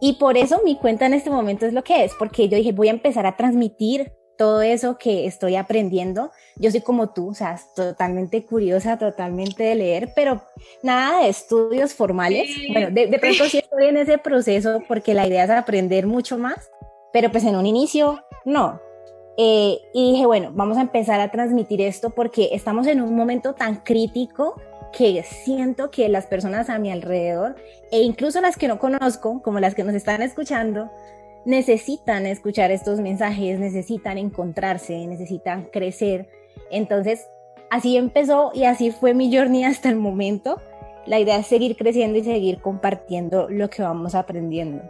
Y 0.00 0.14
por 0.14 0.36
eso 0.36 0.60
mi 0.64 0.76
cuenta 0.76 1.06
en 1.06 1.14
este 1.14 1.30
momento 1.30 1.66
es 1.66 1.72
lo 1.72 1.82
que 1.82 2.04
es, 2.04 2.12
porque 2.18 2.48
yo 2.48 2.56
dije, 2.56 2.72
voy 2.72 2.88
a 2.88 2.92
empezar 2.92 3.26
a 3.26 3.36
transmitir 3.36 4.12
todo 4.36 4.62
eso 4.62 4.98
que 4.98 5.26
estoy 5.26 5.56
aprendiendo. 5.56 6.30
Yo 6.56 6.70
soy 6.70 6.80
como 6.80 7.10
tú, 7.10 7.30
o 7.30 7.34
sea, 7.34 7.58
totalmente 7.74 8.44
curiosa, 8.44 8.98
totalmente 8.98 9.62
de 9.62 9.74
leer, 9.74 10.12
pero 10.14 10.42
nada 10.82 11.22
de 11.22 11.28
estudios 11.28 11.94
formales. 11.94 12.48
Bueno, 12.72 12.90
de, 12.90 13.18
pronto 13.18 13.44
sí 13.46 13.58
estoy 13.58 13.86
en 13.86 13.96
ese 13.96 14.18
proceso 14.18 14.82
porque 14.86 15.14
la 15.14 15.26
idea 15.26 15.44
es 15.44 15.50
aprender 15.50 16.06
mucho 16.06 16.38
más, 16.38 16.70
pero 17.12 17.30
pues 17.30 17.44
en 17.44 17.56
un 17.56 17.66
inicio 17.66 18.24
no. 18.44 18.80
Eh, 19.36 19.78
y 19.92 20.12
dije, 20.12 20.26
bueno, 20.26 20.50
vamos 20.54 20.78
a 20.78 20.82
empezar 20.82 21.20
a 21.20 21.30
transmitir 21.30 21.80
esto 21.80 22.10
porque 22.10 22.50
estamos 22.52 22.86
en 22.86 23.00
un 23.00 23.16
momento 23.16 23.54
tan 23.54 23.76
crítico 23.76 24.60
que 24.96 25.24
siento 25.24 25.90
que 25.90 26.08
las 26.08 26.26
personas 26.26 26.70
a 26.70 26.78
mi 26.78 26.92
alrededor 26.92 27.56
e 27.90 28.02
incluso 28.02 28.40
las 28.40 28.56
que 28.56 28.68
no 28.68 28.78
conozco, 28.78 29.42
como 29.42 29.58
las 29.58 29.74
que 29.74 29.82
nos 29.82 29.94
están 29.94 30.22
escuchando, 30.22 30.90
necesitan 31.44 32.26
escuchar 32.26 32.70
estos 32.70 33.00
mensajes, 33.00 33.58
necesitan 33.58 34.18
encontrarse, 34.18 35.06
necesitan 35.06 35.64
crecer. 35.64 36.28
Entonces, 36.70 37.28
así 37.70 37.96
empezó 37.96 38.52
y 38.54 38.64
así 38.64 38.90
fue 38.90 39.14
mi 39.14 39.34
journey 39.34 39.64
hasta 39.64 39.88
el 39.88 39.96
momento. 39.96 40.60
La 41.06 41.20
idea 41.20 41.36
es 41.38 41.46
seguir 41.46 41.76
creciendo 41.76 42.18
y 42.18 42.24
seguir 42.24 42.60
compartiendo 42.60 43.48
lo 43.50 43.68
que 43.68 43.82
vamos 43.82 44.14
aprendiendo. 44.14 44.82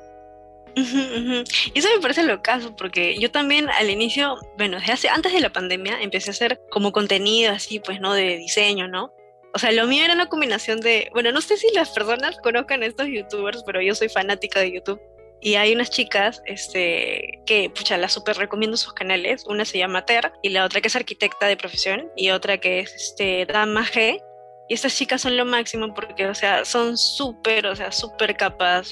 Y 0.77 1.79
eso 1.79 1.89
me 1.95 2.01
parece 2.01 2.25
lo 2.25 2.43
caso, 2.43 2.75
porque 2.75 3.17
yo 3.19 3.31
también 3.31 3.69
al 3.69 3.91
inicio, 3.91 4.37
bueno, 4.59 4.79
desde 4.79 4.93
hace, 4.93 5.09
antes 5.09 5.33
de 5.33 5.41
la 5.41 5.53
pandemia, 5.53 6.03
empecé 6.03 6.31
a 6.31 6.33
hacer 6.33 6.61
como 6.71 6.91
contenido 6.93 7.53
así, 7.53 7.79
pues, 7.79 8.01
¿no? 8.01 8.13
De 8.13 8.37
diseño, 8.37 8.89
¿no? 8.89 9.13
O 9.55 9.59
sea, 9.59 9.71
lo 9.71 9.87
mío 9.87 10.05
era 10.05 10.15
una 10.15 10.29
combinación 10.29 10.81
de, 10.81 11.11
bueno, 11.13 11.31
no 11.31 11.41
sé 11.41 11.57
si 11.57 11.73
las 11.75 11.91
personas 11.91 12.39
conozcan 12.39 12.83
a 12.83 12.87
estos 12.87 13.07
youtubers, 13.07 13.63
pero 13.65 13.81
yo 13.81 13.95
soy 13.95 14.09
fanática 14.09 14.59
de 14.59 14.73
YouTube. 14.73 15.01
Y 15.41 15.57
hay 15.57 15.75
unas 15.75 15.91
chicas 15.91 16.43
este, 16.47 17.43
que, 17.45 17.69
pucha, 17.69 17.99
las 17.99 18.13
súper 18.13 18.37
recomiendo 18.37 18.77
sus 18.77 18.95
canales. 18.95 19.45
Una 19.47 19.65
se 19.65 19.79
llama 19.79 20.07
Ter 20.07 20.33
y 20.43 20.49
la 20.49 20.65
otra 20.65 20.81
que 20.81 20.89
es 20.89 20.97
arquitecta 20.97 21.47
de 21.47 21.57
profesión 21.57 22.11
y 22.17 22.31
otra 22.31 22.59
que 22.59 22.81
es 22.81 22.95
este, 22.95 23.45
Dama 23.47 23.85
G. 23.85 24.23
Y 24.69 24.75
estas 24.75 24.97
chicas 24.97 25.21
son 25.21 25.37
lo 25.37 25.45
máximo 25.45 25.93
porque, 25.93 26.27
o 26.27 26.35
sea, 26.35 26.65
son 26.65 26.97
súper, 26.97 27.67
o 27.67 27.77
sea, 27.77 27.93
súper 27.93 28.37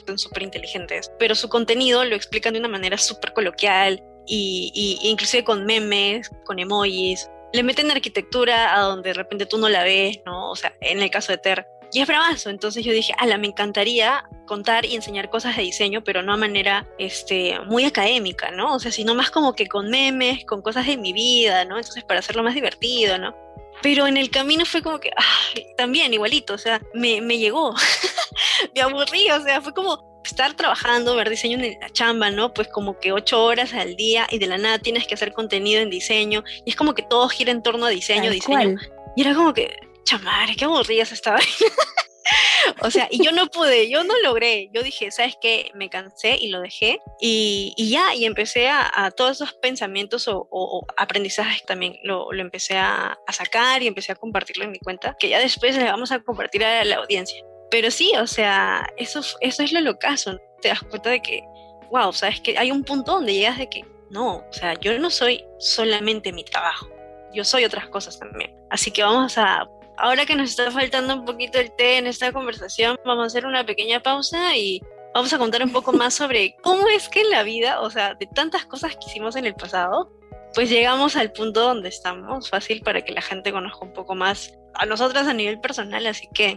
son 0.07 0.19
súper 0.19 0.43
inteligentes, 0.43 1.11
pero 1.19 1.35
su 1.35 1.49
contenido 1.49 2.05
lo 2.05 2.15
explican 2.15 2.53
de 2.53 2.59
una 2.59 2.69
manera 2.69 2.99
súper 2.99 3.33
coloquial 3.33 4.03
y, 4.27 4.71
y, 4.75 5.09
inclusive 5.09 5.45
con 5.45 5.65
memes, 5.65 6.31
con 6.45 6.59
emojis. 6.59 7.31
Le 7.55 7.63
meten 7.63 7.91
arquitectura 7.91 8.75
a 8.75 8.81
donde 8.81 9.11
de 9.11 9.15
repente 9.15 9.47
tú 9.47 9.57
no 9.57 9.71
la 9.71 9.83
ves, 9.83 10.21
¿no? 10.27 10.51
O 10.51 10.57
sea, 10.57 10.75
en 10.81 11.03
el 11.03 11.11
caso 11.11 11.33
de 11.33 11.39
Ter. 11.39 11.67
Y 11.93 12.01
es 12.01 12.07
bravazo, 12.07 12.49
entonces 12.49 12.85
yo 12.85 12.93
dije, 12.93 13.13
ala, 13.19 13.37
me 13.37 13.49
encantaría 13.49 14.25
contar 14.47 14.87
y 14.87 14.95
enseñar 14.95 15.29
cosas 15.29 15.57
de 15.57 15.63
diseño, 15.63 16.03
pero 16.03 16.23
no 16.23 16.33
a 16.33 16.37
manera 16.39 16.87
este, 16.99 17.59
muy 17.67 17.85
académica, 17.85 18.51
¿no? 18.51 18.75
O 18.75 18.79
sea, 18.79 18.91
sino 18.91 19.15
más 19.15 19.31
como 19.31 19.55
que 19.55 19.67
con 19.67 19.91
memes, 19.91 20.45
con 20.47 20.63
cosas 20.63 20.87
de 20.87 20.97
mi 20.97 21.13
vida, 21.13 21.67
¿no? 21.67 21.77
Entonces, 21.77 22.05
para 22.05 22.21
hacerlo 22.21 22.43
más 22.43 22.55
divertido, 22.55 23.19
¿no? 23.19 23.35
Pero 23.83 24.07
en 24.07 24.17
el 24.17 24.31
camino 24.31 24.65
fue 24.65 24.83
como 24.83 25.01
que, 25.01 25.11
ay, 25.17 25.67
también 25.77 26.15
igualito, 26.15 26.55
o 26.55 26.59
sea, 26.59 26.81
me, 26.95 27.21
me 27.21 27.39
llegó, 27.39 27.75
me 28.75 28.81
aburrí, 28.81 29.31
o 29.31 29.43
sea, 29.43 29.61
fue 29.61 29.75
como 29.75 30.13
estar 30.25 30.55
trabajando, 30.55 31.17
ver 31.17 31.29
diseño 31.29 31.59
en 31.59 31.79
la 31.81 31.91
chamba, 31.91 32.31
¿no? 32.31 32.55
Pues 32.55 32.69
como 32.69 32.99
que 32.99 33.13
ocho 33.13 33.45
horas 33.45 33.75
al 33.75 33.97
día 33.97 34.27
y 34.31 34.39
de 34.39 34.47
la 34.47 34.57
nada 34.57 34.79
tienes 34.79 35.07
que 35.07 35.15
hacer 35.15 35.33
contenido 35.33 35.83
en 35.83 35.91
diseño 35.91 36.45
y 36.65 36.71
es 36.71 36.77
como 36.77 36.95
que 36.95 37.03
todo 37.03 37.29
gira 37.29 37.51
en 37.51 37.63
torno 37.63 37.87
a 37.87 37.91
diseño, 37.91 38.31
diseño. 38.31 38.79
Y 39.17 39.23
era 39.23 39.35
como 39.35 39.53
que, 39.53 39.77
chamare, 40.05 40.57
qué 40.57 40.65
aburrida 40.65 41.03
esta 41.03 41.33
vaina. 41.33 41.47
o 42.83 42.91
sea, 42.91 43.09
y 43.11 43.25
yo 43.25 43.33
no 43.33 43.47
pude, 43.49 43.89
yo 43.89 44.05
no 44.05 44.15
logré. 44.23 44.71
Yo 44.73 44.83
dije, 44.83 45.11
¿sabes 45.11 45.37
qué? 45.41 45.71
Me 45.75 45.89
cansé 45.89 46.37
y 46.41 46.49
lo 46.49 46.61
dejé. 46.61 47.01
Y, 47.21 47.75
y 47.77 47.91
ya, 47.91 48.15
y 48.15 48.25
empecé 48.25 48.69
a, 48.69 49.11
todos 49.17 49.33
esos 49.33 49.53
pensamientos 49.55 50.29
o, 50.29 50.87
aprendizajes 50.97 51.65
también 51.65 51.99
lo, 52.03 52.33
lo 52.33 52.41
empecé 52.41 52.77
a, 52.77 53.19
a, 53.27 53.33
sacar 53.33 53.83
y 53.83 53.87
empecé 53.87 54.13
a 54.13 54.17
compartirlo 54.17 54.65
en 54.65 54.73
mi 54.73 54.79
cuenta, 54.79 55.17
que 55.19 55.29
ya 55.29 55.39
después 55.39 55.77
le 55.77 55.85
vamos 55.85 56.13
a 56.13 56.21
compartir 56.21 56.65
a 56.65 56.85
la 56.85 56.97
audiencia. 56.97 57.43
Pero 57.71 57.91
sí, 57.91 58.13
o 58.19 58.27
sea, 58.27 58.87
eso, 58.97 59.23
eso 59.41 59.63
es 59.63 59.73
lo 59.73 59.81
locazo. 59.81 60.39
Te 60.61 60.69
das 60.69 60.83
cuenta 60.83 61.11
de 61.11 61.23
que, 61.23 61.43
wow, 61.91 62.13
sabes 62.13 62.41
que 62.41 62.59
hay 62.59 62.71
un 62.71 62.85
punto 62.85 63.13
donde 63.13 63.35
llegas 63.35 63.59
de 63.59 63.69
que, 63.69 63.85
no, 64.11 64.37
o 64.37 64.53
sea, 64.53 64.75
yo 64.75 64.99
no 64.99 65.09
soy 65.09 65.43
solamente 65.59 66.33
mi 66.33 66.45
trabajo, 66.45 66.91
yo 67.33 67.45
soy 67.45 67.65
otras 67.65 67.89
cosas 67.89 68.19
también. 68.19 68.55
Así 68.69 68.91
que 68.91 69.03
vamos 69.03 69.39
a 69.39 69.67
ahora 69.97 70.27
que 70.27 70.37
nos 70.37 70.51
está 70.51 70.71
faltando 70.71 71.15
un 71.15 71.25
poquito 71.25 71.59
el 71.59 71.73
té 71.73 71.99
en 71.99 72.07
esta 72.07 72.33
conversación, 72.33 72.99
vamos 73.05 73.25
a 73.25 73.27
hacer 73.27 73.47
una 73.47 73.65
pequeña 73.65 74.01
pausa 74.01 74.57
y 74.57 74.81
vamos 75.15 75.33
a 75.33 75.39
contar 75.39 75.63
un 75.63 75.73
poco 75.73 75.93
más 75.93 76.15
sobre 76.15 76.57
cómo 76.63 76.89
es 76.89 77.09
que 77.09 77.21
en 77.21 77.31
la 77.31 77.43
vida, 77.43 77.81
o 77.81 77.91
sea, 77.91 78.15
de 78.15 78.27
tantas 78.27 78.67
cosas 78.67 78.97
que 78.97 79.07
hicimos 79.09 79.37
en 79.37 79.47
el 79.47 79.55
pasado, 79.55 80.11
pues 80.55 80.69
llegamos 80.69 81.17
al 81.17 81.33
punto 81.33 81.61
donde 81.61 81.89
estamos, 81.89 82.51
fácil 82.51 82.83
para 82.83 83.03
que 83.03 83.13
la 83.13 83.23
gente 83.23 83.53
conozca 83.53 83.85
un 83.85 83.93
poco 83.93 84.15
más 84.15 84.53
a 84.75 84.87
nosotras 84.87 85.27
a 85.27 85.35
nivel 85.35 85.61
personal, 85.61 86.07
así 86.07 86.29
que 86.35 86.57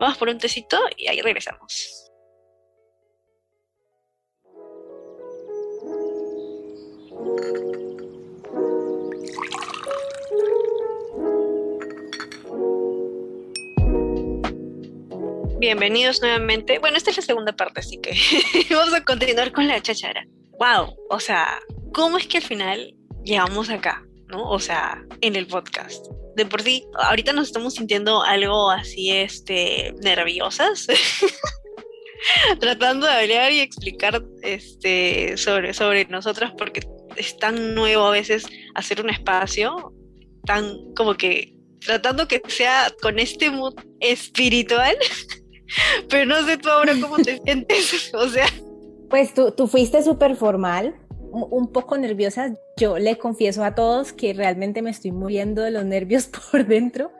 vamos 0.00 0.18
por 0.18 0.28
un 0.28 0.38
tecito 0.38 0.78
y 0.96 1.08
ahí 1.08 1.20
regresamos. 1.20 2.06
Bienvenidos 15.58 16.20
nuevamente. 16.20 16.78
Bueno, 16.80 16.98
esta 16.98 17.10
es 17.10 17.16
la 17.16 17.22
segunda 17.22 17.52
parte, 17.52 17.80
así 17.80 17.98
que 17.98 18.14
vamos 18.74 18.92
a 18.92 19.02
continuar 19.02 19.52
con 19.52 19.66
la 19.66 19.80
chachara. 19.80 20.26
Wow, 20.58 20.94
o 21.08 21.18
sea, 21.18 21.60
¿cómo 21.94 22.18
es 22.18 22.26
que 22.26 22.36
al 22.36 22.42
final 22.42 22.94
llegamos 23.24 23.70
acá? 23.70 24.04
¿No? 24.26 24.50
O 24.50 24.58
sea, 24.58 25.02
en 25.22 25.34
el 25.34 25.46
podcast. 25.46 26.04
De 26.34 26.44
por 26.44 26.60
sí, 26.60 26.84
ahorita 26.98 27.32
nos 27.32 27.46
estamos 27.46 27.72
sintiendo 27.72 28.22
algo 28.22 28.70
así, 28.70 29.10
este, 29.12 29.94
nerviosas. 30.02 30.88
Tratando 32.60 33.06
de 33.06 33.12
hablar 33.14 33.50
y 33.50 33.60
explicar 33.60 34.22
este, 34.42 35.38
sobre, 35.38 35.72
sobre 35.72 36.04
nosotras 36.04 36.52
porque 36.58 36.80
es 37.16 37.34
tan 37.38 37.74
nuevo 37.74 38.04
a 38.04 38.10
veces 38.10 38.46
hacer 38.74 39.00
un 39.00 39.08
espacio, 39.08 39.94
tan 40.44 40.92
como 40.94 41.14
que 41.14 41.54
tratando 41.80 42.28
que 42.28 42.42
sea 42.48 42.92
con 43.00 43.18
este 43.18 43.50
mood 43.50 43.74
espiritual 44.00 44.96
Pero 46.08 46.26
no 46.26 46.44
sé 46.46 46.56
tú 46.58 46.68
ahora 46.68 46.92
cómo 47.00 47.16
te 47.16 47.40
sientes, 47.42 48.10
o 48.14 48.28
sea. 48.28 48.46
Pues 49.08 49.34
tú, 49.34 49.52
tú 49.52 49.68
fuiste 49.68 50.02
súper 50.02 50.36
formal, 50.36 50.96
un 51.30 51.72
poco 51.72 51.96
nerviosa. 51.96 52.54
Yo 52.76 52.98
le 52.98 53.18
confieso 53.18 53.64
a 53.64 53.74
todos 53.74 54.12
que 54.12 54.32
realmente 54.32 54.82
me 54.82 54.90
estoy 54.90 55.12
muriendo 55.12 55.62
de 55.62 55.70
los 55.70 55.84
nervios 55.84 56.26
por 56.50 56.66
dentro, 56.66 57.12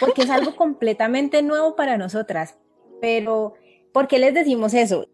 porque 0.00 0.22
es 0.22 0.30
algo 0.30 0.56
completamente 0.56 1.42
nuevo 1.42 1.76
para 1.76 1.98
nosotras. 1.98 2.56
Pero, 3.00 3.54
¿por 3.92 4.08
qué 4.08 4.18
les 4.18 4.34
decimos 4.34 4.74
eso? 4.74 5.06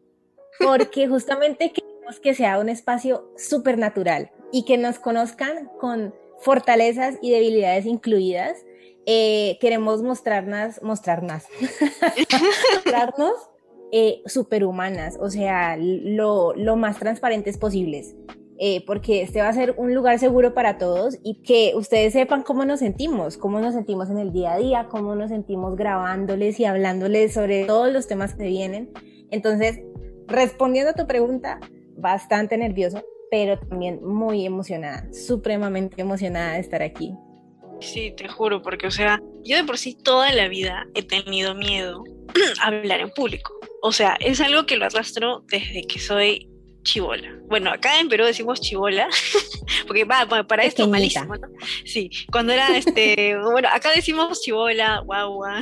Porque 0.59 1.09
justamente 1.09 1.73
queremos 1.73 2.21
que 2.21 2.35
sea 2.35 2.59
un 2.59 2.69
espacio 2.69 3.31
súper 3.37 3.77
natural 3.77 4.31
y 4.53 4.65
que 4.65 4.79
nos 4.79 4.99
conozcan 4.99 5.69
con 5.81 6.15
fortalezas 6.41 7.17
y 7.21 7.31
debilidades 7.31 7.87
incluidas 7.87 8.65
eh, 9.07 9.59
queremos 9.61 10.03
mostrarnos, 10.03 10.83
mostrarnos, 10.83 11.45
mostrarnos 12.75 13.33
eh, 13.93 14.23
superhumanas, 14.27 15.17
o 15.21 15.31
sea, 15.31 15.77
lo, 15.79 16.55
lo, 16.55 16.77
más 16.77 16.99
transparentes 16.99 17.59
posibles. 17.59 18.17
Eh, 18.57 18.85
porque 18.87 19.23
este 19.23 19.41
va 19.41 19.49
a 19.49 19.53
ser 19.53 19.75
un 19.77 19.95
lugar 19.95 20.21
seguro 20.21 20.55
para 20.55 20.79
todos 20.79 21.19
y 21.25 21.43
que 21.43 21.73
ustedes 21.75 22.13
sepan 22.13 22.43
cómo 22.43 22.65
nos 22.65 22.79
sentimos, 22.79 23.37
cómo 23.37 23.59
nos 23.59 23.75
sentimos 23.75 24.11
en 24.11 24.19
el 24.19 24.33
día 24.33 24.53
a 24.53 24.59
día, 24.59 24.87
cómo 24.89 25.17
nos 25.17 25.31
sentimos 25.31 25.75
grabándoles 25.75 26.61
y 26.61 26.65
hablándoles 26.65 27.35
sobre 27.35 27.65
todos 27.65 27.93
los 27.93 28.07
temas 28.07 28.35
que 28.35 28.47
vienen. 28.47 28.93
Entonces, 29.33 29.81
respondiendo 30.29 30.93
a 30.93 30.95
tu 30.95 31.07
pregunta, 31.09 31.59
bastante 31.97 32.57
nervioso, 32.57 33.03
pero 33.29 33.59
también 33.59 34.05
muy 34.05 34.47
emocionada, 34.47 35.13
supremamente 35.13 36.01
emocionada 36.01 36.53
de 36.55 36.61
estar 36.61 36.83
aquí. 36.83 37.13
Sí, 37.81 38.15
te 38.17 38.29
juro, 38.29 38.63
porque, 38.63 38.87
o 38.87 38.91
sea, 38.91 39.21
yo 39.45 39.57
de 39.57 39.65
por 39.65 39.79
sí 39.79 39.97
toda 40.03 40.33
la 40.33 40.49
vida 40.49 40.87
he 40.95 41.03
tenido 41.03 41.55
miedo 41.55 42.05
a 42.61 42.69
hablar 42.69 43.01
en 43.01 43.11
público. 43.11 43.59
O 43.83 43.93
sea, 43.93 44.17
es 44.21 44.41
algo 44.41 44.67
que 44.67 44.77
lo 44.77 44.87
arrastro 44.87 45.45
desde 45.49 45.87
que 45.87 45.99
soy 45.99 46.49
chivola. 46.85 47.37
Bueno, 47.49 47.71
acá 47.71 47.99
en 47.99 48.09
Perú 48.09 48.25
decimos 48.25 48.61
chivola, 48.61 49.09
porque 49.87 50.05
va, 50.05 50.27
para 50.47 50.65
esto 50.65 50.89
malísimo, 50.89 51.35
¿no? 51.35 51.49
Sí, 51.85 52.11
cuando 52.31 52.53
era 52.53 52.77
este, 52.77 53.37
bueno, 53.43 53.69
acá 53.73 53.91
decimos 53.95 54.41
chivola, 54.43 55.01
guagua, 55.01 55.61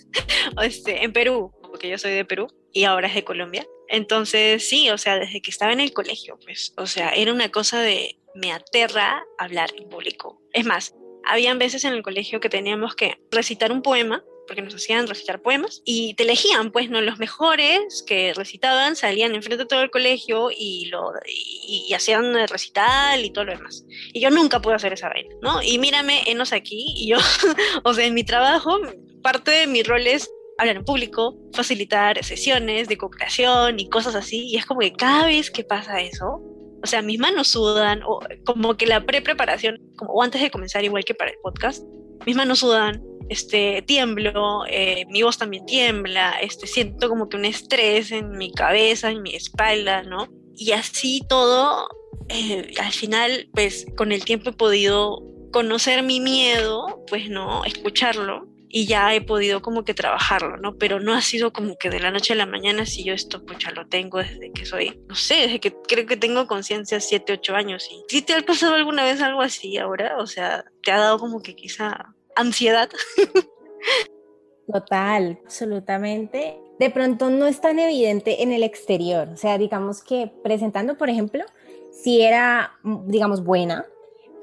este, 0.62 1.04
en 1.04 1.12
Perú, 1.12 1.52
porque 1.62 1.88
yo 1.88 1.98
soy 1.98 2.12
de 2.12 2.24
Perú 2.24 2.48
y 2.72 2.84
ahora 2.84 3.08
es 3.08 3.14
de 3.14 3.24
Colombia. 3.24 3.66
Entonces, 3.88 4.68
sí, 4.68 4.90
o 4.90 4.98
sea, 4.98 5.18
desde 5.18 5.40
que 5.40 5.50
estaba 5.50 5.72
en 5.72 5.80
el 5.80 5.92
colegio, 5.92 6.38
pues, 6.44 6.74
o 6.76 6.86
sea, 6.86 7.10
era 7.10 7.32
una 7.32 7.50
cosa 7.50 7.80
de 7.80 8.18
me 8.34 8.52
aterra 8.52 9.24
hablar 9.38 9.70
en 9.76 9.88
público. 9.88 10.40
Es 10.52 10.64
más, 10.64 10.94
habían 11.26 11.58
veces 11.58 11.84
en 11.84 11.92
el 11.92 12.02
colegio 12.02 12.40
que 12.40 12.48
teníamos 12.48 12.94
que 12.94 13.18
recitar 13.30 13.72
un 13.72 13.82
poema 13.82 14.24
porque 14.46 14.62
nos 14.62 14.74
hacían 14.74 15.06
recitar 15.06 15.42
poemas 15.42 15.82
y 15.84 16.14
te 16.14 16.24
elegían, 16.24 16.70
pues, 16.70 16.90
¿no? 16.90 17.00
Los 17.00 17.18
mejores 17.18 18.04
que 18.06 18.34
recitaban 18.34 18.96
salían 18.96 19.34
enfrente 19.34 19.64
de 19.64 19.68
todo 19.68 19.82
el 19.82 19.90
colegio 19.90 20.50
y, 20.50 20.86
lo, 20.86 21.12
y, 21.26 21.92
hacían 21.94 22.36
el 22.36 22.48
recital 22.48 23.24
y 23.24 23.30
todo 23.30 23.44
lo 23.44 23.52
demás. 23.52 23.84
Y 24.12 24.20
yo 24.20 24.30
nunca 24.30 24.60
pude 24.60 24.74
hacer 24.74 24.92
esa 24.92 25.08
vaina, 25.08 25.34
¿no? 25.42 25.62
Y 25.62 25.78
mírame, 25.78 26.22
enos 26.26 26.52
aquí 26.52 26.94
y 26.96 27.08
yo, 27.08 27.16
o 27.84 27.94
sea, 27.94 28.06
en 28.06 28.14
mi 28.14 28.24
trabajo, 28.24 28.78
parte 29.22 29.50
de 29.50 29.66
mi 29.66 29.82
rol 29.82 30.06
es 30.06 30.30
hablar 30.58 30.76
en 30.76 30.84
público, 30.84 31.36
facilitar 31.52 32.22
sesiones 32.24 32.88
de 32.88 32.96
co-creación 32.96 33.80
y 33.80 33.88
cosas 33.88 34.14
así. 34.14 34.46
Y 34.48 34.56
es 34.56 34.66
como 34.66 34.80
que 34.80 34.92
cada 34.92 35.26
vez 35.26 35.50
que 35.50 35.64
pasa 35.64 36.00
eso, 36.00 36.42
o 36.84 36.86
sea, 36.86 37.00
mis 37.00 37.18
manos 37.18 37.48
sudan, 37.48 38.02
o 38.06 38.20
como 38.44 38.76
que 38.76 38.86
la 38.86 39.04
pre-preparación, 39.04 39.80
como 39.96 40.12
o 40.12 40.22
antes 40.22 40.42
de 40.42 40.50
comenzar, 40.50 40.84
igual 40.84 41.02
que 41.02 41.14
para 41.14 41.30
el 41.30 41.38
podcast, 41.42 41.82
mis 42.26 42.36
manos 42.36 42.58
sudan, 42.58 43.02
este, 43.30 43.80
tiemblo, 43.80 44.64
eh, 44.68 45.06
mi 45.08 45.22
voz 45.22 45.38
también 45.38 45.64
tiembla, 45.64 46.32
este, 46.42 46.66
siento 46.66 47.08
como 47.08 47.30
que 47.30 47.38
un 47.38 47.46
estrés 47.46 48.12
en 48.12 48.32
mi 48.32 48.52
cabeza, 48.52 49.10
en 49.10 49.22
mi 49.22 49.34
espalda, 49.34 50.02
¿no? 50.02 50.28
Y 50.54 50.72
así 50.72 51.22
todo, 51.26 51.88
eh, 52.28 52.74
al 52.78 52.92
final, 52.92 53.48
pues 53.54 53.86
con 53.96 54.12
el 54.12 54.26
tiempo 54.26 54.50
he 54.50 54.52
podido 54.52 55.22
conocer 55.52 56.02
mi 56.02 56.20
miedo, 56.20 57.02
pues 57.08 57.30
no, 57.30 57.64
escucharlo 57.64 58.53
y 58.76 58.86
ya 58.86 59.14
he 59.14 59.20
podido 59.20 59.62
como 59.62 59.84
que 59.84 59.94
trabajarlo, 59.94 60.56
¿no? 60.56 60.76
Pero 60.76 60.98
no 60.98 61.14
ha 61.14 61.20
sido 61.20 61.52
como 61.52 61.76
que 61.76 61.90
de 61.90 62.00
la 62.00 62.10
noche 62.10 62.32
a 62.32 62.36
la 62.36 62.44
mañana, 62.44 62.84
si 62.84 63.04
yo 63.04 63.14
esto 63.14 63.46
pues 63.46 63.60
ya 63.60 63.70
lo 63.70 63.86
tengo 63.86 64.18
desde 64.18 64.50
que 64.50 64.66
soy, 64.66 65.00
no 65.06 65.14
sé, 65.14 65.34
desde 65.42 65.60
que 65.60 65.72
creo 65.86 66.06
que 66.06 66.16
tengo 66.16 66.48
conciencia 66.48 66.98
7, 66.98 67.34
8 67.34 67.54
años. 67.54 67.88
¿Y 67.88 68.02
si 68.08 68.22
te 68.22 68.34
ha 68.34 68.42
pasado 68.42 68.74
alguna 68.74 69.04
vez 69.04 69.22
algo 69.22 69.42
así 69.42 69.78
ahora? 69.78 70.16
O 70.18 70.26
sea, 70.26 70.64
¿te 70.82 70.90
ha 70.90 70.98
dado 70.98 71.20
como 71.20 71.40
que 71.40 71.54
quizá 71.54 72.16
ansiedad? 72.34 72.90
Total, 74.72 75.38
absolutamente. 75.44 76.58
De 76.80 76.90
pronto 76.90 77.30
no 77.30 77.46
es 77.46 77.60
tan 77.60 77.78
evidente 77.78 78.42
en 78.42 78.50
el 78.50 78.64
exterior. 78.64 79.28
O 79.28 79.36
sea, 79.36 79.56
digamos 79.56 80.02
que 80.02 80.32
presentando, 80.42 80.98
por 80.98 81.08
ejemplo, 81.08 81.44
si 81.92 82.22
era, 82.22 82.72
digamos, 83.06 83.44
buena, 83.44 83.86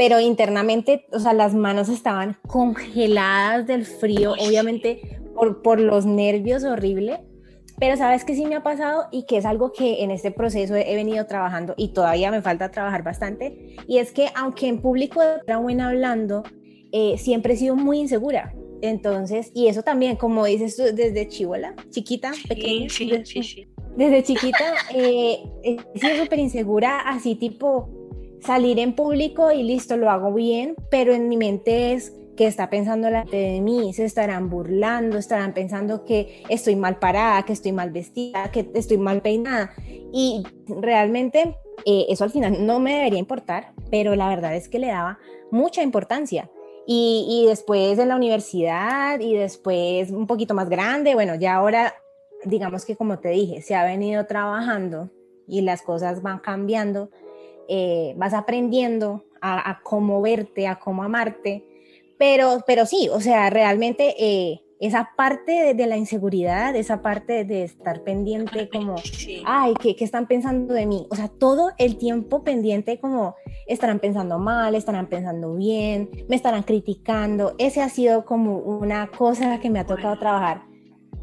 pero 0.01 0.20
internamente, 0.20 1.05
o 1.12 1.20
sea, 1.20 1.31
las 1.31 1.53
manos 1.53 1.88
estaban 1.88 2.36
congeladas 2.48 3.67
del 3.67 3.86
frío, 3.86 4.31
obviamente 4.31 5.20
por, 5.36 5.62
por 5.62 5.79
los 5.79 6.08
nervios, 6.08 6.63
horrible. 6.63 7.20
Pero 7.77 7.96
sabes 7.98 8.25
que 8.25 8.34
sí 8.34 8.48
me 8.48 8.55
ha 8.55 8.63
pasado 8.63 9.03
y 9.12 9.27
que 9.27 9.38
es 9.38 9.46
algo 9.46 9.72
que 9.74 10.01
en 10.01 10.10
este 10.10 10.31
proceso 10.31 10.74
he, 10.74 10.96
venido 10.96 11.27
trabajando 11.27 11.75
y 11.77 11.89
todavía 11.89 12.31
me 12.31 12.41
falta 12.41 12.72
trabajar 12.72 13.03
bastante. 13.03 13.75
Y 13.88 14.00
es 14.00 14.12
que 14.12 14.29
aunque 14.34 14.70
en 14.70 14.81
público 14.81 15.22
era 15.46 15.58
buena 15.58 15.89
hablando, 15.89 16.41
eh, 16.91 17.20
siempre 17.20 17.53
he 17.53 17.58
sido 17.58 17.75
muy 17.75 18.00
insegura. 18.00 18.55
Entonces, 18.81 19.51
y 19.53 19.67
eso 19.67 19.84
también, 19.84 20.15
como 20.15 20.46
dices 20.46 20.77
tú, 20.77 20.81
desde 20.96 21.27
chivola, 21.27 21.75
chiquita, 21.91 22.31
pequeña. 22.48 22.89
Sí, 22.89 23.12
sí, 23.24 23.43
sí, 23.43 23.67
Desde 23.96 24.24
chiquita 24.24 24.74
eh, 24.96 25.43
he 25.62 26.00
sido 26.00 26.24
súper 26.24 26.39
insegura, 26.39 27.01
así 27.01 27.36
tipo 27.36 28.00
salir 28.41 28.79
en 28.79 28.93
público 28.93 29.51
y 29.51 29.63
listo, 29.63 29.98
lo 29.98 30.10
hago 30.10 30.33
bien, 30.33 30.75
pero 30.89 31.13
en 31.13 31.29
mi 31.29 31.38
mente 31.38 31.93
es 31.93 32.13
que 32.36 32.48
está 32.48 32.69
pensando 32.69 33.10
la 33.10 33.21
gente 33.21 33.38
de 33.38 33.62
mí, 33.62 33.93
se 33.93 34.05
estarán 34.05 34.50
burlando, 34.50 35.17
estarán 35.17 35.53
pensando 35.53 36.05
que 36.05 36.43
estoy 36.50 36.75
mal 36.75 36.98
parada, 36.98 37.43
que 37.43 37.53
estoy 37.53 37.71
mal 37.71 37.91
vestida, 37.91 38.51
que 38.51 38.69
estoy 38.74 38.98
mal 38.98 39.21
peinada. 39.21 39.71
Y 40.13 40.43
realmente 40.67 41.57
eh, 41.86 42.05
eso 42.10 42.24
al 42.24 42.31
final 42.31 42.65
no 42.65 42.79
me 42.79 42.95
debería 42.95 43.19
importar, 43.19 43.74
pero 43.89 44.15
la 44.15 44.29
verdad 44.29 44.55
es 44.55 44.69
que 44.69 44.79
le 44.79 44.88
daba 44.88 45.19
mucha 45.51 45.83
importancia. 45.83 46.50
Y, 46.88 47.27
y 47.29 47.48
después 47.48 48.00
en 48.00 48.07
la 48.07 48.15
universidad 48.15 49.19
y 49.19 49.36
después 49.36 50.10
un 50.10 50.25
poquito 50.25 50.55
más 50.55 50.67
grande, 50.67 51.13
bueno, 51.13 51.36
ya 51.36 51.55
ahora 51.55 51.93
digamos 52.43 52.86
que 52.86 52.95
como 52.95 53.19
te 53.19 53.29
dije, 53.29 53.62
se 53.62 53.75
ha 53.75 53.83
venido 53.83 54.25
trabajando 54.25 55.10
y 55.48 55.62
las 55.62 55.81
cosas 55.81 56.21
van 56.21 56.39
cambiando 56.39 57.12
eh, 57.68 58.13
vas 58.18 58.34
aprendiendo 58.34 59.25
a, 59.41 59.80
cómo 59.84 60.22
verte, 60.22 60.68
a 60.68 60.77
cómo 60.77 61.03
amarte, 61.03 61.65
pero, 62.20 62.60
pero 62.68 62.86
sí, 62.86 63.10
o 63.12 63.20
sea, 63.20 63.50
realmente 63.50 64.15
eh, 64.20 64.62
esa 64.80 65.12
parte 65.15 65.74
de, 65.74 65.88
la 65.88 65.98
inseguridad, 65.98 66.75
esa 66.75 67.01
parte 67.01 67.44
de 67.44 67.63
estar 67.63 68.03
pendiente 68.03 68.70
como, 68.70 68.96
ay, 69.46 69.74
¿qué, 69.80 69.96
¿qué, 69.96 70.03
están 70.03 70.27
pensando 70.27 70.74
de 70.74 70.86
mí? 70.86 71.08
O 71.10 71.15
sea, 71.15 71.27
todo 71.27 71.72
el 71.80 71.98
tiempo 71.98 72.44
pendiente 72.44 73.00
como, 73.00 73.36
estarán 73.68 74.00
pensando 74.00 74.38
mal, 74.38 74.75
estarán 74.75 75.08
pensando 75.08 75.56
bien, 75.56 76.10
me 76.27 76.36
estarán 76.36 76.63
criticando. 76.63 77.56
Ese 77.58 77.82
ha 77.82 77.89
sido 77.89 78.25
como 78.25 78.58
una 78.58 79.08
cosa 79.08 79.60
que 79.60 79.70
me 79.70 79.80
ha 79.80 79.86
tocado 79.86 80.18
trabajar 80.20 80.63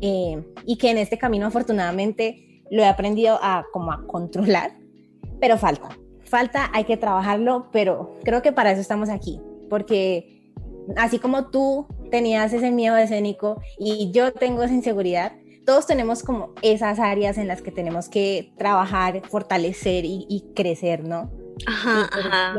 eh, 0.00 0.42
y 0.64 0.78
que 0.78 0.90
en 0.90 0.98
este 0.98 1.18
camino 1.18 1.46
afortunadamente 1.46 2.62
lo 2.70 2.82
he 2.82 2.86
aprendido 2.86 3.38
a 3.42 3.64
como 3.72 3.92
a 3.92 4.06
controlar, 4.06 4.76
pero 5.40 5.58
falta, 5.58 5.88
falta, 6.28 6.70
hay 6.72 6.84
que 6.84 6.96
trabajarlo, 6.96 7.68
pero 7.72 8.14
creo 8.24 8.42
que 8.42 8.52
para 8.52 8.72
eso 8.72 8.80
estamos 8.80 9.08
aquí, 9.08 9.40
porque 9.68 10.52
así 10.96 11.18
como 11.18 11.50
tú 11.50 11.86
tenías 12.10 12.52
ese 12.52 12.70
miedo 12.70 12.96
escénico 12.96 13.60
y 13.78 14.10
yo 14.12 14.32
tengo 14.32 14.62
esa 14.62 14.74
inseguridad, 14.74 15.32
todos 15.66 15.86
tenemos 15.86 16.22
como 16.22 16.54
esas 16.62 16.98
áreas 16.98 17.36
en 17.36 17.46
las 17.46 17.60
que 17.60 17.70
tenemos 17.70 18.08
que 18.08 18.52
trabajar, 18.56 19.20
fortalecer 19.28 20.04
y, 20.06 20.44
crecer, 20.54 21.04
¿no? 21.04 21.30
Ajá, 21.66 22.08
ajá. 22.10 22.54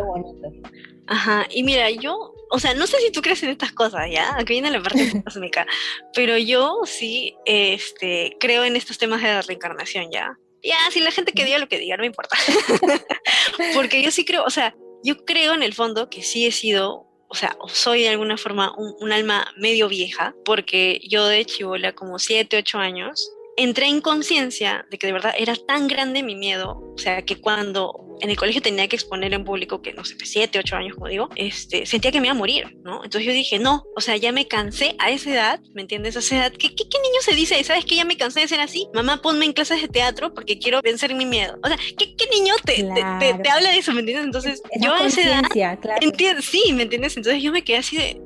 Ajá, 1.08 1.48
y 1.50 1.64
mira, 1.64 1.90
yo, 1.90 2.36
o 2.52 2.60
sea, 2.60 2.76
no 2.76 2.86
sé 2.86 2.98
si 3.00 3.12
tú 3.12 3.22
crees 3.22 3.42
en 3.42 3.50
estas 3.50 3.72
cosas, 3.72 4.06
¿ya? 4.12 4.36
Aquí 4.38 4.54
viene 4.54 4.70
la 4.70 4.80
parte 4.80 5.24
cósmica, 5.26 5.66
pero 6.14 6.38
yo 6.38 6.82
sí, 6.86 7.36
este, 7.46 8.38
creo 8.40 8.64
en 8.64 8.76
estos 8.76 9.00
temas 9.00 9.24
de 9.24 9.30
la 9.30 9.42
reencarnación, 9.42 10.12
¿ya? 10.12 10.38
Ya, 10.64 10.78
si 10.92 11.00
la 11.00 11.12
gente 11.12 11.32
que 11.32 11.46
diga 11.46 11.58
lo 11.58 11.68
que 11.68 11.80
diga, 11.80 11.98
no 11.98 12.02
me 12.02 12.08
importa. 12.08 12.38
Porque 13.74 14.02
yo 14.02 14.12
sí 14.12 14.26
creo, 14.26 14.44
o 14.44 14.50
sea, 14.50 14.76
yo 15.04 15.26
creo 15.26 15.54
en 15.54 15.64
el 15.64 15.74
fondo 15.74 16.10
que 16.10 16.24
sí 16.24 16.46
he 16.46 16.52
sido, 16.52 17.08
o 17.28 17.36
sea, 17.36 17.58
soy 17.68 18.02
de 18.02 18.10
alguna 18.10 18.38
forma 18.38 18.74
un, 18.78 19.12
alma 19.12 19.54
medio 19.58 19.88
vieja, 19.88 20.36
porque 20.46 21.00
yo 21.08 21.26
de 21.28 21.46
chivola, 21.46 21.94
como 21.94 22.20
7, 22.20 22.58
8 22.58 22.78
años, 22.80 23.32
entré 23.60 23.88
en 23.88 24.02
conciencia 24.02 24.86
de 24.90 24.98
que 24.98 25.08
de 25.08 25.14
verdad 25.14 25.34
era 25.38 25.54
tan 25.56 25.88
grande 25.88 26.24
mi 26.24 26.36
miedo, 26.36 26.82
o 26.96 26.98
sea, 26.98 27.22
que 27.24 27.40
cuando 27.40 28.10
en 28.22 28.30
el 28.30 28.38
colegio 28.38 28.62
tenía 28.62 28.88
que 28.88 28.96
exponer 28.96 29.34
en 29.34 29.44
público, 29.44 29.82
que 29.82 29.94
no 29.94 30.04
sé, 30.04 30.16
siete, 30.24 30.60
ocho 30.60 30.76
años, 30.76 30.96
como 30.96 31.08
digo, 31.08 31.30
este, 31.36 31.86
sentía 31.86 32.12
que 32.12 32.20
me 32.20 32.28
iba 32.28 32.34
a 32.34 32.38
morir, 32.38 32.78
¿no? 32.84 33.04
Entonces 33.04 33.26
yo 33.26 33.34
dije, 33.34 33.60
no, 33.60 33.84
o 33.96 34.02
sea, 34.02 34.18
ya 34.18 34.32
me 34.32 34.48
cansé 34.48 34.96
a 35.00 35.12
esa 35.12 35.32
edad, 35.32 35.60
¿me 35.74 35.82
entiendes? 35.82 36.16
A 36.16 36.20
esa 36.20 36.38
edad, 36.38 36.52
¿qué, 36.52 36.74
qué, 36.76 36.84
niño 36.84 37.22
se 37.22 37.36
dice? 37.36 37.64
¿Sabes 37.64 37.86
que 37.86 37.96
ya 37.96 38.06
me 38.06 38.18
cansé 38.18 38.42
de 38.42 38.48
ser 38.48 38.60
así? 38.60 38.88
Mamá, 38.94 39.22
ponme 39.22 39.46
en 39.46 39.54
clases 39.54 39.82
de 39.82 39.88
teatro 39.88 40.34
porque 40.34 40.58
quiero 40.58 40.82
vencer 40.82 41.16
mi 41.16 41.26
miedo. 41.26 41.58
O 41.64 41.68
sea, 41.68 41.78
¿qué, 41.98 42.16
qué 42.16 42.28
niño 42.32 42.56
te, 42.64 42.76
te, 42.76 43.34
te, 43.44 43.50
habla 43.50 43.72
de 43.72 43.78
eso, 43.78 43.94
¿me 43.94 44.02
entiendes? 44.02 44.26
Entonces, 44.26 44.62
yo 44.80 44.94
a 44.94 45.06
esa 45.06 45.22
edad, 45.22 45.44
claro. 45.52 46.42
sí, 46.42 46.74
¿me 46.74 46.84
entiendes? 46.84 47.16
Entonces 47.18 47.42
yo 47.42 47.52
me 47.52 47.64
quedé 47.64 47.78
así 47.78 47.98
de, 47.98 48.22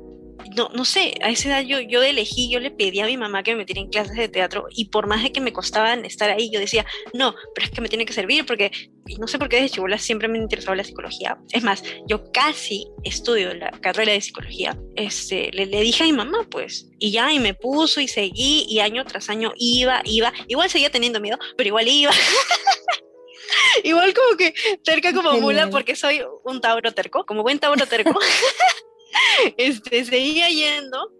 no, 0.56 0.70
no 0.72 0.84
sé, 0.84 1.14
a 1.22 1.30
esa 1.30 1.48
edad 1.48 1.62
yo, 1.62 1.80
yo 1.80 2.02
elegí, 2.02 2.50
yo 2.50 2.60
le 2.60 2.70
pedí 2.70 3.00
a 3.00 3.06
mi 3.06 3.16
mamá 3.16 3.42
que 3.42 3.52
me 3.52 3.58
metiera 3.58 3.80
en 3.80 3.88
clases 3.88 4.16
de 4.16 4.28
teatro 4.28 4.66
y 4.70 4.86
por 4.86 5.06
más 5.06 5.22
de 5.22 5.32
que 5.32 5.40
me 5.40 5.52
costaban 5.52 6.04
estar 6.04 6.30
ahí, 6.30 6.50
yo 6.50 6.60
decía, 6.60 6.86
no, 7.12 7.34
pero 7.54 7.66
es 7.66 7.72
que 7.72 7.80
me 7.80 7.88
tiene 7.88 8.06
que 8.06 8.12
servir 8.12 8.46
porque, 8.46 8.70
y 9.06 9.16
no 9.16 9.26
sé 9.26 9.38
por 9.38 9.48
qué 9.48 9.56
desde 9.56 9.74
chibola 9.76 9.98
siempre 9.98 10.28
me 10.28 10.38
interesaba 10.38 10.76
la 10.76 10.84
psicología. 10.84 11.38
Es 11.50 11.62
más, 11.62 11.82
yo 12.06 12.30
casi 12.32 12.86
estudio 13.02 13.54
la 13.54 13.70
carrera 13.70 14.12
de 14.12 14.20
psicología. 14.20 14.78
Este, 14.96 15.50
le, 15.52 15.66
le 15.66 15.80
dije 15.80 16.04
a 16.04 16.06
mi 16.06 16.12
mamá, 16.12 16.46
pues, 16.50 16.88
y 16.98 17.10
ya, 17.10 17.32
y 17.32 17.38
me 17.38 17.54
puso 17.54 18.00
y 18.00 18.08
seguí, 18.08 18.66
y 18.68 18.80
año 18.80 19.04
tras 19.04 19.28
año 19.30 19.52
iba, 19.56 20.02
iba, 20.04 20.32
igual 20.48 20.70
seguía 20.70 20.90
teniendo 20.90 21.20
miedo, 21.20 21.38
pero 21.56 21.68
igual 21.68 21.88
iba. 21.88 22.12
igual 23.84 24.14
como 24.14 24.36
que 24.36 24.54
terca 24.84 25.12
como 25.12 25.32
mula 25.40 25.68
porque 25.70 25.96
soy 25.96 26.22
un 26.44 26.60
tauro 26.60 26.92
terco, 26.92 27.26
como 27.26 27.42
buen 27.42 27.58
tauro 27.58 27.86
terco. 27.86 28.18
este, 29.56 30.04
seguía 30.04 30.48
yendo. 30.48 31.12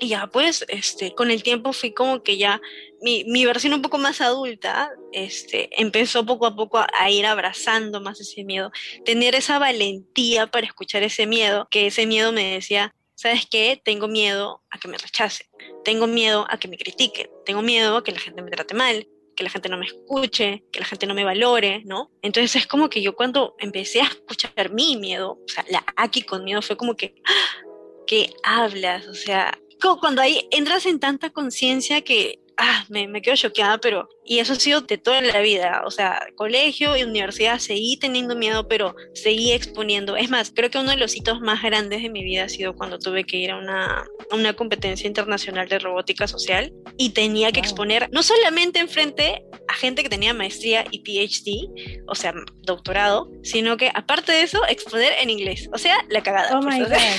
Y 0.00 0.08
ya 0.08 0.26
pues, 0.26 0.64
este, 0.68 1.14
con 1.14 1.30
el 1.30 1.42
tiempo 1.42 1.72
fui 1.72 1.92
como 1.92 2.22
que 2.22 2.36
ya 2.36 2.60
mi, 3.00 3.24
mi, 3.24 3.44
versión 3.44 3.72
un 3.72 3.82
poco 3.82 3.98
más 3.98 4.20
adulta, 4.20 4.90
este, 5.12 5.70
empezó 5.80 6.26
poco 6.26 6.46
a 6.46 6.56
poco 6.56 6.78
a, 6.78 7.10
ir 7.10 7.24
abrazando 7.24 8.00
más 8.00 8.20
ese 8.20 8.44
miedo, 8.44 8.72
tener 9.04 9.34
esa 9.34 9.58
valentía 9.58 10.48
para 10.48 10.66
escuchar 10.66 11.02
ese 11.02 11.26
miedo, 11.26 11.68
que 11.70 11.86
ese 11.86 12.06
miedo 12.06 12.32
me 12.32 12.54
decía, 12.54 12.94
¿sabes 13.14 13.46
qué? 13.48 13.80
Tengo 13.82 14.08
miedo 14.08 14.62
a 14.70 14.78
que 14.78 14.88
me 14.88 14.98
rechacen, 14.98 15.46
tengo 15.84 16.06
miedo 16.06 16.46
a 16.48 16.58
que 16.58 16.68
me 16.68 16.78
critiquen, 16.78 17.30
tengo 17.46 17.62
miedo 17.62 17.96
a 17.96 18.04
que 18.04 18.12
la 18.12 18.18
gente 18.18 18.42
me 18.42 18.50
trate 18.50 18.74
mal, 18.74 19.06
que 19.34 19.44
la 19.44 19.50
gente 19.50 19.68
no 19.68 19.78
me 19.78 19.86
escuche, 19.86 20.64
que 20.70 20.80
la 20.80 20.86
gente 20.86 21.06
no 21.06 21.14
me 21.14 21.24
valore, 21.24 21.82
¿no? 21.84 22.10
Entonces 22.22 22.56
es 22.56 22.66
como 22.66 22.88
que 22.88 23.02
yo 23.02 23.14
cuando 23.14 23.54
empecé 23.58 24.00
a 24.00 24.06
escuchar 24.06 24.72
mi 24.72 24.96
miedo, 24.96 25.38
o 25.44 25.48
sea, 25.48 25.64
la 25.68 25.84
aquí 25.96 26.22
con 26.22 26.44
miedo 26.44 26.62
fue 26.62 26.76
como 26.76 26.94
que, 26.94 27.14
¡ah! 27.24 27.62
¿qué 28.06 28.32
hablas? 28.42 29.06
O 29.06 29.14
sea, 29.14 29.58
como 29.80 29.98
cuando 29.98 30.22
ahí 30.22 30.46
entras 30.50 30.86
en 30.86 31.00
tanta 31.00 31.30
conciencia 31.30 32.02
que 32.02 32.40
ah, 32.56 32.84
me, 32.88 33.08
me, 33.08 33.22
quedo 33.22 33.36
choqueada, 33.36 33.78
pero, 33.78 34.08
y 34.24 34.38
eso 34.38 34.52
ha 34.52 34.56
sido 34.56 34.80
de 34.82 34.98
toda 34.98 35.20
la 35.20 35.40
vida, 35.40 35.82
o 35.84 35.90
sea, 35.90 36.26
colegio 36.36 36.96
y 36.96 37.02
universidad 37.02 37.58
seguí 37.58 37.96
teniendo 37.96 38.36
miedo, 38.36 38.68
pero 38.68 38.94
seguí 39.14 39.52
exponiendo. 39.52 40.16
Es 40.16 40.30
más, 40.30 40.52
creo 40.54 40.70
que 40.70 40.78
uno 40.78 40.90
de 40.90 40.96
los 40.96 41.16
hitos 41.16 41.40
más 41.40 41.62
grandes 41.62 42.02
de 42.02 42.10
mi 42.10 42.22
vida 42.22 42.44
ha 42.44 42.48
sido 42.48 42.74
cuando 42.74 42.98
tuve 42.98 43.24
que 43.24 43.36
ir 43.36 43.50
a 43.50 43.58
una, 43.58 44.04
una 44.30 44.52
competencia 44.54 45.06
internacional 45.06 45.68
de 45.68 45.78
robótica 45.78 46.26
social 46.26 46.72
y 46.96 47.10
tenía 47.10 47.52
que 47.52 47.60
exponer 47.60 48.08
no 48.12 48.22
solamente 48.22 48.78
enfrente 48.78 49.44
a 49.68 49.74
gente 49.74 50.02
que 50.02 50.08
tenía 50.08 50.34
maestría 50.34 50.84
y 50.90 51.00
PhD, 51.00 52.02
o 52.06 52.14
sea, 52.14 52.34
doctorado, 52.62 53.30
sino 53.42 53.76
que 53.76 53.90
aparte 53.94 54.32
de 54.32 54.42
eso, 54.42 54.60
exponer 54.68 55.12
en 55.20 55.30
inglés, 55.30 55.68
o 55.72 55.78
sea, 55.78 55.96
la 56.08 56.22
cagada. 56.22 56.58
Oh 56.58 56.60
pues, 56.60 56.78
my 56.78 56.80
God. 56.80 56.92
o 56.92 56.94
sea, 56.94 57.16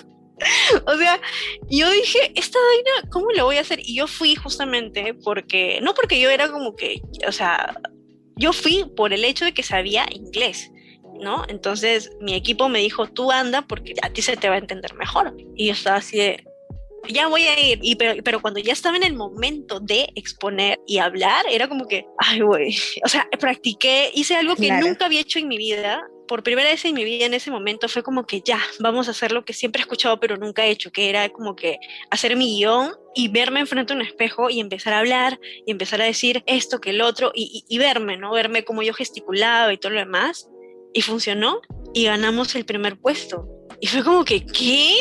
yo 1.70 1.90
dije, 1.90 2.32
esta 2.34 2.58
vaina, 2.58 3.10
¿cómo 3.10 3.30
lo 3.32 3.44
voy 3.44 3.56
a 3.56 3.62
hacer? 3.62 3.80
Y 3.80 3.96
yo 3.96 4.06
fui 4.06 4.34
justamente 4.34 5.14
porque, 5.14 5.80
no 5.82 5.94
porque 5.94 6.20
yo 6.20 6.30
era 6.30 6.50
como 6.50 6.76
que, 6.76 7.00
o 7.26 7.32
sea, 7.32 7.74
yo 8.36 8.52
fui 8.52 8.84
por 8.96 9.12
el 9.12 9.24
hecho 9.24 9.44
de 9.44 9.54
que 9.54 9.62
sabía 9.62 10.06
inglés. 10.10 10.70
¿no? 11.20 11.44
Entonces 11.48 12.10
mi 12.20 12.34
equipo 12.34 12.68
me 12.68 12.80
dijo, 12.80 13.06
tú 13.06 13.32
anda 13.32 13.62
porque 13.62 13.94
a 14.02 14.10
ti 14.10 14.20
se 14.20 14.36
te 14.36 14.48
va 14.48 14.56
a 14.56 14.58
entender 14.58 14.94
mejor. 14.94 15.34
Y 15.54 15.66
yo 15.66 15.72
estaba 15.72 15.96
así 15.96 16.18
de, 16.18 16.44
ya 17.08 17.28
voy 17.28 17.42
a 17.42 17.58
ir. 17.58 17.78
Y 17.82 17.96
pero, 17.96 18.22
pero, 18.22 18.40
cuando 18.40 18.60
ya 18.60 18.72
estaba 18.72 18.96
en 18.96 19.04
el 19.04 19.14
momento 19.14 19.80
de 19.80 20.08
exponer 20.14 20.78
y 20.86 20.98
hablar, 20.98 21.44
era 21.50 21.68
como 21.68 21.86
que, 21.86 22.06
ay, 22.18 22.40
güey. 22.40 22.76
O 23.04 23.08
sea, 23.08 23.28
practiqué, 23.38 24.10
hice 24.14 24.36
algo 24.36 24.56
que 24.56 24.70
nunca 24.72 25.06
había 25.06 25.20
hecho 25.20 25.38
en 25.38 25.48
mi 25.48 25.56
vida 25.56 26.06
por 26.26 26.42
primera 26.42 26.70
vez 26.70 26.84
en 26.84 26.94
mi 26.94 27.04
vida 27.04 27.26
en 27.26 27.34
ese 27.34 27.50
momento 27.50 27.88
fue 27.88 28.02
como 28.02 28.26
que 28.26 28.40
ya, 28.40 28.60
vamos 28.80 29.08
a 29.08 29.12
hacer 29.12 29.32
lo 29.32 29.44
que 29.44 29.52
siempre 29.52 29.80
he 29.80 29.82
escuchado 29.82 30.18
pero 30.20 30.36
nunca 30.36 30.66
he 30.66 30.70
hecho, 30.70 30.90
que 30.90 31.08
era 31.08 31.28
como 31.28 31.56
que 31.56 31.78
hacer 32.10 32.36
mi 32.36 32.56
guion 32.56 32.92
y 33.14 33.28
verme 33.28 33.60
enfrente 33.60 33.92
a 33.92 33.96
un 33.96 34.02
espejo 34.02 34.50
y 34.50 34.60
empezar 34.60 34.92
a 34.92 34.98
hablar 35.00 35.40
y 35.66 35.70
empezar 35.70 36.02
a 36.02 36.04
decir 36.04 36.42
esto 36.46 36.80
que 36.80 36.90
el 36.90 37.00
otro 37.00 37.32
y, 37.34 37.64
y, 37.68 37.78
verme, 37.78 38.16
¿no? 38.16 38.32
Verme 38.32 38.64
como 38.64 38.82
yo 38.82 38.92
gesticulaba 38.92 39.72
y 39.72 39.78
todo 39.78 39.92
lo 39.92 40.00
demás. 40.00 40.48
Y 40.92 41.02
funcionó 41.02 41.60
y 41.94 42.04
ganamos 42.04 42.54
el 42.54 42.64
primer 42.64 42.98
puesto. 42.98 43.48
Y 43.80 43.86
fue 43.86 44.02
como 44.02 44.24
que, 44.24 44.44
¿qué? 44.44 44.96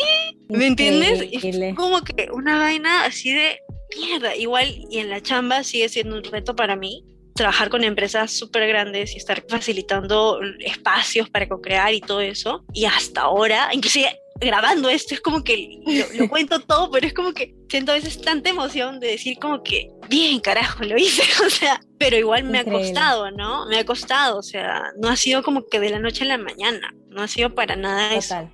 ¿Me 0.49 0.67
entiendes? 0.67 1.27
Y 1.31 1.39
fue 1.39 1.73
como 1.75 2.01
que 2.01 2.29
una 2.31 2.57
vaina 2.57 3.05
así 3.05 3.33
de 3.33 3.59
mierda. 3.97 4.35
Igual, 4.35 4.67
y 4.89 4.99
en 4.99 5.09
la 5.09 5.21
chamba 5.21 5.63
sigue 5.63 5.87
siendo 5.89 6.17
un 6.17 6.23
reto 6.23 6.55
para 6.55 6.75
mí 6.75 7.03
trabajar 7.35 7.69
con 7.69 7.83
empresas 7.83 8.31
súper 8.31 8.67
grandes 8.67 9.13
y 9.13 9.17
estar 9.17 9.43
facilitando 9.47 10.39
espacios 10.59 11.29
para 11.29 11.47
co-crear 11.47 11.93
y 11.93 11.99
todo 11.99 12.21
eso. 12.21 12.63
Y 12.73 12.85
hasta 12.85 13.21
ahora, 13.21 13.69
inclusive 13.73 14.19
grabando 14.39 14.89
esto, 14.89 15.13
es 15.13 15.21
como 15.21 15.43
que 15.43 15.81
lo, 16.17 16.29
cuento 16.29 16.59
todo, 16.59 16.89
pero 16.91 17.07
es 17.07 17.13
como 17.13 17.33
que 17.33 17.53
siento 17.69 17.91
a 17.91 17.95
veces 17.95 18.21
tanta 18.21 18.49
emoción 18.49 18.99
de 18.99 19.07
decir 19.07 19.37
como 19.37 19.63
que, 19.63 19.89
bien, 20.09 20.39
carajo, 20.39 20.83
lo 20.83 20.97
hice, 20.97 21.23
o 21.45 21.49
sea, 21.49 21.81
pero 21.97 22.17
igual 22.17 22.45
me 22.45 22.59
ha 22.59 22.65
costado, 22.65 23.29
¿no? 23.31 23.65
Me 23.67 23.79
ha 23.79 23.85
costado, 23.85 24.37
o 24.37 24.43
sea, 24.43 24.93
no 24.97 25.09
ha 25.09 25.15
sido 25.17 25.43
como 25.43 25.67
que 25.67 25.79
de 25.79 25.89
la 25.89 25.99
noche 25.99 26.23
a 26.23 26.27
la 26.27 26.37
mañana, 26.37 26.93
no 27.09 27.21
ha 27.21 27.27
sido 27.27 27.53
para 27.53 27.75
nada 27.75 28.13
eso. 28.13 28.49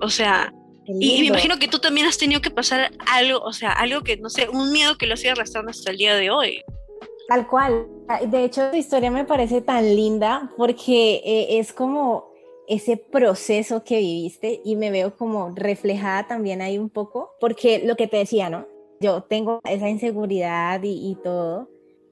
O 0.00 0.10
sea, 0.10 0.52
y, 0.86 1.20
me 1.20 1.26
imagino 1.26 1.58
que 1.58 1.68
tú 1.68 1.78
también 1.78 2.06
has 2.06 2.18
tenido 2.18 2.40
que 2.40 2.50
pasar 2.50 2.90
algo, 3.06 3.40
o 3.40 3.52
sea, 3.52 3.72
algo 3.72 4.02
que, 4.02 4.16
no 4.16 4.28
sé, 4.28 4.48
un 4.48 4.72
miedo 4.72 4.98
que 4.98 5.06
lo 5.06 5.16
sigue 5.16 5.30
arrastrando 5.30 5.70
hasta 5.70 5.90
el 5.90 5.96
día 5.96 6.14
de 6.16 6.30
hoy. 6.30 6.62
Tal 7.28 7.46
cual. 7.48 7.88
De 8.28 8.44
hecho, 8.44 8.70
tu 8.70 8.76
historia 8.76 9.10
me 9.10 9.24
parece 9.24 9.60
tan 9.60 9.84
linda 9.96 10.52
porque 10.56 11.22
eh, 11.24 11.58
es 11.58 11.72
como 11.72 12.32
ese 12.68 12.96
proceso 12.96 13.84
que 13.84 13.98
viviste 13.98 14.60
y 14.64 14.76
me 14.76 14.90
veo 14.90 15.16
como 15.16 15.50
reflejada 15.54 16.26
también 16.26 16.62
ahí 16.62 16.78
un 16.78 16.90
poco, 16.90 17.32
porque 17.40 17.80
lo 17.84 17.96
que 17.96 18.06
te 18.06 18.18
decía, 18.18 18.50
¿no? 18.50 18.66
Yo 19.00 19.22
tengo 19.22 19.60
esa 19.64 19.88
inseguridad 19.88 20.80
y, 20.82 21.16
todo, 21.22 21.68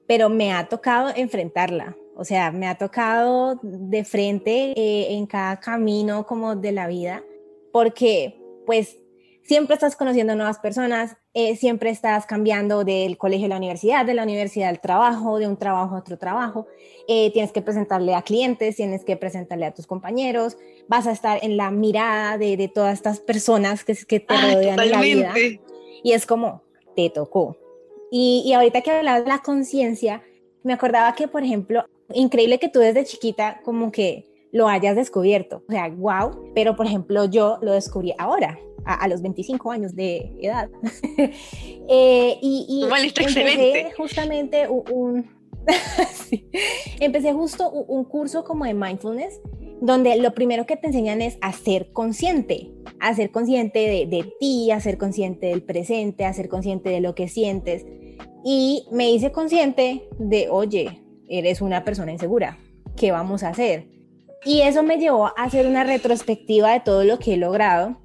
pero 0.07 0.29
me 0.29 0.53
ha 0.53 0.67
tocado 0.67 1.09
enfrentarla. 1.15 1.95
O 2.15 2.23
sea, 2.23 2.51
me 2.51 2.67
ha 2.67 2.77
tocado 2.77 3.59
de 3.63 4.03
frente 4.03 4.73
eh, 4.75 5.15
en 5.15 5.25
cada 5.25 5.59
camino 5.59 6.25
como 6.27 6.55
de 6.55 6.71
la 6.71 6.87
vida, 6.87 7.23
porque 7.71 8.39
pues 8.67 8.99
siempre 9.43 9.75
estás 9.75 9.95
conociendo 9.95 10.35
nuevas 10.35 10.59
personas, 10.59 11.17
eh, 11.33 11.55
siempre 11.55 11.89
estás 11.89 12.25
cambiando 12.25 12.83
del 12.83 13.17
colegio 13.17 13.45
a 13.45 13.49
la 13.49 13.57
universidad, 13.57 14.05
de 14.05 14.13
la 14.13 14.23
universidad 14.23 14.69
al 14.69 14.79
trabajo, 14.79 15.37
de 15.37 15.47
un 15.47 15.57
trabajo 15.57 15.95
a 15.95 15.99
otro 15.99 16.17
trabajo. 16.17 16.67
Eh, 17.07 17.31
tienes 17.33 17.51
que 17.51 17.61
presentarle 17.61 18.15
a 18.15 18.21
clientes, 18.21 18.75
tienes 18.75 19.03
que 19.03 19.17
presentarle 19.17 19.65
a 19.65 19.73
tus 19.73 19.87
compañeros, 19.87 20.57
vas 20.87 21.07
a 21.07 21.11
estar 21.11 21.39
en 21.43 21.57
la 21.57 21.71
mirada 21.71 22.37
de, 22.37 22.57
de 22.57 22.67
todas 22.67 22.93
estas 22.93 23.19
personas 23.19 23.83
que, 23.83 23.95
que 24.07 24.19
te 24.19 24.33
rodean 24.33 24.79
en 24.79 24.91
la 24.91 25.01
vida. 25.01 25.33
Y 26.03 26.11
es 26.13 26.25
como, 26.25 26.63
te 26.95 27.09
tocó. 27.09 27.57
Y, 28.11 28.43
y 28.45 28.53
ahorita 28.53 28.81
que 28.81 28.91
hablabas 28.91 29.23
de 29.23 29.29
la 29.29 29.39
conciencia, 29.39 30.23
me 30.63 30.73
acordaba 30.73 31.13
que, 31.15 31.27
por 31.27 31.43
ejemplo, 31.43 31.85
increíble 32.13 32.59
que 32.59 32.69
tú 32.69 32.79
desde 32.79 33.03
chiquita 33.03 33.61
como 33.63 33.91
que 33.91 34.25
lo 34.51 34.67
hayas 34.67 34.95
descubierto. 34.95 35.63
O 35.67 35.71
sea, 35.71 35.89
wow, 35.89 36.51
pero 36.53 36.75
por 36.75 36.85
ejemplo 36.85 37.25
yo 37.25 37.57
lo 37.61 37.71
descubrí 37.71 38.13
ahora 38.19 38.59
a, 38.85 39.07
los 39.07 39.21
25 39.21 39.71
años 39.71 39.95
de 39.95 40.31
edad. 40.41 40.69
eh, 41.89 42.37
y, 42.41 42.65
y 42.69 42.83
empecé 42.83 43.91
justamente 43.97 44.67
un, 44.67 45.29
empecé 46.99 47.33
justo 47.33 47.69
un 47.69 48.03
curso 48.05 48.43
como 48.43 48.65
de 48.65 48.73
mindfulness 48.73 49.39
donde 49.81 50.15
lo 50.15 50.33
primero 50.33 50.65
que 50.65 50.77
te 50.77 50.87
enseñan 50.87 51.21
es 51.21 51.37
a 51.41 51.51
ser 51.51 51.91
consciente, 51.91 52.71
a 53.01 53.13
ser 53.13 53.31
consciente 53.31 53.79
de, 53.79 54.05
de, 54.05 54.33
ti, 54.39 54.71
a 54.71 54.79
ser 54.79 54.97
consciente 54.97 55.47
del 55.47 55.61
presente, 55.61 56.23
a 56.23 56.31
ser 56.31 56.47
consciente 56.47 56.89
de 56.89 57.01
lo 57.01 57.15
que 57.15 57.27
sientes. 57.27 57.85
Y 58.45 58.85
me 58.91 59.11
hice 59.11 59.33
consciente 59.33 60.07
de, 60.17 60.47
oye, 60.49 61.03
eres 61.27 61.61
una 61.61 61.83
persona 61.83 62.13
insegura, 62.13 62.59
¿qué 62.95 63.11
vamos 63.11 63.43
a 63.43 63.49
hacer? 63.49 63.89
Y 64.45 64.61
eso 64.61 64.83
me 64.83 64.97
llevó 64.97 65.27
a 65.27 65.33
hacer 65.43 65.67
una 65.67 65.83
retrospectiva 65.83 66.71
de 66.71 66.79
todo 66.79 67.03
lo 67.03 67.19
que 67.19 67.33
he 67.33 67.37
logrado 67.37 67.97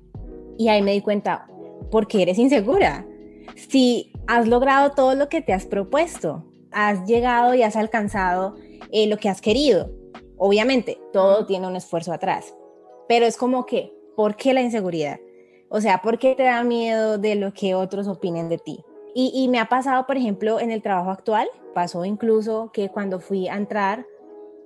y 0.59 0.69
ahí 0.69 0.83
me 0.83 0.93
di 0.93 1.01
cuenta, 1.01 1.47
¿por 1.91 2.07
qué 2.07 2.23
eres 2.23 2.39
insegura? 2.39 3.07
Si 3.55 4.13
has 4.27 4.47
logrado 4.47 4.91
todo 4.91 5.15
lo 5.15 5.29
que 5.29 5.41
te 5.41 5.55
has 5.55 5.65
propuesto, 5.65 6.45
has 6.73 7.07
llegado 7.07 7.55
y 7.55 7.63
has 7.63 7.77
alcanzado 7.77 8.57
eh, 8.93 9.07
lo 9.07 9.17
que 9.17 9.29
has 9.29 9.41
querido. 9.41 9.91
Obviamente, 10.37 11.01
todo 11.13 11.47
tiene 11.47 11.67
un 11.67 11.77
esfuerzo 11.77 12.13
atrás, 12.13 12.55
pero 13.09 13.25
es 13.25 13.37
como 13.37 13.65
que, 13.65 13.95
¿por 14.17 14.37
qué 14.37 14.53
la 14.53 14.61
inseguridad? 14.61 15.19
O 15.71 15.81
sea, 15.81 16.03
¿por 16.03 16.19
qué 16.19 16.35
te 16.35 16.45
da 16.45 16.63
miedo 16.65 17.19
de 17.19 17.37
lo 17.37 17.53
que 17.53 17.75
otros 17.75 18.09
opinen 18.09 18.49
de 18.49 18.59
ti? 18.59 18.85
Y, 19.15 19.49
me 19.49 19.59
ha 19.59 19.69
pasado, 19.69 20.07
por 20.07 20.17
ejemplo, 20.17 20.61
en 20.61 20.71
el 20.71 20.81
trabajo 20.81 21.11
actual, 21.11 21.49
pasó 21.75 22.05
incluso 22.05 22.71
que 22.73 22.89
cuando 22.89 23.19
fui 23.19 23.49
a 23.49 23.57
entrar, 23.57 24.07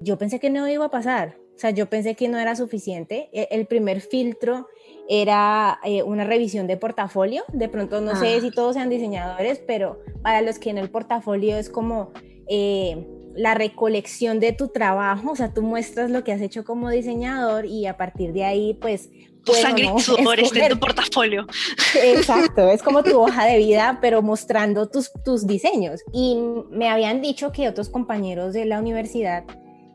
yo 0.00 0.18
pensé 0.18 0.40
que 0.40 0.50
no 0.50 0.68
iba 0.68 0.84
a 0.84 0.90
pasar. 0.90 1.38
O 1.54 1.58
sea, 1.58 1.70
yo 1.70 1.86
pensé 1.86 2.14
que 2.14 2.28
no 2.28 2.38
era 2.38 2.56
suficiente. 2.56 3.28
E, 3.32 3.48
el 3.50 3.66
primer 3.66 4.00
filtro 4.00 4.68
era 5.08 5.78
eh, 5.84 6.02
una 6.02 6.24
revisión 6.24 6.66
de 6.66 6.76
portafolio. 6.76 7.44
De 7.52 7.68
pronto 7.68 8.00
no 8.00 8.16
sé 8.16 8.40
si 8.40 8.48
ah. 8.48 8.52
todos 8.54 8.74
sean 8.74 8.88
diseñadores, 8.88 9.60
pero 9.66 10.00
para 10.22 10.42
los 10.42 10.58
que 10.58 10.70
en 10.70 10.78
el 10.78 10.90
portafolio 10.90 11.56
es 11.56 11.68
como 11.68 12.12
eh, 12.48 13.06
la 13.34 13.54
recolección 13.54 14.40
de 14.40 14.52
tu 14.52 14.68
trabajo, 14.68 15.32
o 15.32 15.36
sea, 15.36 15.52
tú 15.52 15.62
muestras 15.62 16.10
lo 16.10 16.24
que 16.24 16.32
has 16.32 16.40
hecho 16.40 16.64
como 16.64 16.90
diseñador 16.90 17.66
y 17.66 17.86
a 17.86 17.96
partir 17.96 18.32
de 18.32 18.44
ahí, 18.44 18.74
pues... 18.74 19.10
Tu 19.44 19.54
sangre 19.54 19.90
y 19.96 20.00
sudor 20.00 20.38
está 20.38 20.66
en 20.66 20.72
tu 20.72 20.78
portafolio. 20.78 21.46
Exacto, 22.00 22.70
es 22.70 22.80
como 22.80 23.02
tu 23.02 23.20
hoja 23.20 23.44
de 23.46 23.58
vida, 23.58 23.98
pero 24.00 24.22
mostrando 24.22 24.88
tus, 24.88 25.10
tus 25.24 25.48
diseños. 25.48 26.00
Y 26.12 26.38
me 26.70 26.88
habían 26.88 27.20
dicho 27.20 27.50
que 27.50 27.68
otros 27.68 27.88
compañeros 27.88 28.52
de 28.52 28.66
la 28.66 28.78
universidad 28.78 29.44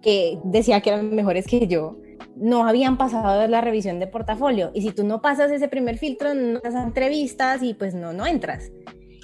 que 0.07 0.39
decía 0.45 0.79
que 0.79 0.89
eran 0.89 1.13
mejores 1.13 1.47
que 1.47 1.67
yo, 1.67 1.97
no 2.37 2.65
habían 2.65 2.97
pasado 2.97 3.45
la 3.45 3.59
revisión 3.59 3.99
de 3.99 4.07
portafolio. 4.07 4.71
Y 4.73 4.81
si 4.81 4.91
tú 4.91 5.03
no 5.03 5.21
pasas 5.21 5.51
ese 5.51 5.67
primer 5.67 5.97
filtro, 5.97 6.33
no 6.33 6.61
das 6.61 6.75
entrevistas 6.75 7.61
y 7.61 7.73
pues 7.73 7.93
no, 7.93 8.13
no 8.13 8.25
entras. 8.25 8.71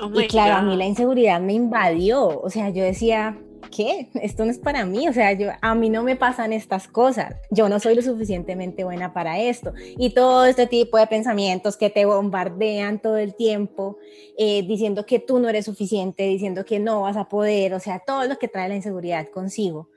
Oh 0.02 0.12
y 0.20 0.28
claro, 0.28 0.56
a 0.56 0.62
mí 0.62 0.76
la 0.76 0.86
inseguridad 0.86 1.40
me 1.40 1.54
invadió. 1.54 2.38
O 2.42 2.50
sea, 2.50 2.70
yo 2.70 2.84
decía, 2.84 3.40
¿qué? 3.74 4.10
Esto 4.16 4.44
no 4.44 4.52
es 4.52 4.58
para 4.58 4.86
mí. 4.86 5.08
O 5.08 5.14
sea, 5.14 5.32
yo, 5.32 5.52
a 5.62 5.74
mí 5.74 5.90
no 5.90 6.04
me 6.04 6.18
pasan 6.18 6.52
estas 6.52 6.90
cosas. 6.90 7.34
Yo 7.50 7.70
no 7.70 7.80
soy 7.80 7.96
lo 7.96 8.02
suficientemente 8.02 8.84
buena 8.84 9.14
para 9.14 9.40
esto. 9.40 9.72
Y 9.98 10.10
todo 10.10 10.44
este 10.44 10.68
tipo 10.68 10.98
de 10.98 11.08
pensamientos 11.08 11.78
que 11.78 11.92
te 11.92 12.04
bombardean 12.04 13.02
todo 13.02 13.16
el 13.16 13.36
tiempo, 13.36 14.00
eh, 14.38 14.64
diciendo 14.64 15.06
que 15.06 15.20
tú 15.20 15.40
no 15.40 15.48
eres 15.48 15.64
suficiente, 15.64 16.24
diciendo 16.24 16.66
que 16.66 16.82
no 16.82 17.04
vas 17.04 17.16
a 17.16 17.30
poder. 17.30 17.74
O 17.74 17.80
sea, 17.80 18.00
todo 18.00 18.26
lo 18.26 18.38
que 18.38 18.50
trae 18.50 18.68
la 18.68 18.76
inseguridad 18.76 19.30
consigo. 19.30 19.88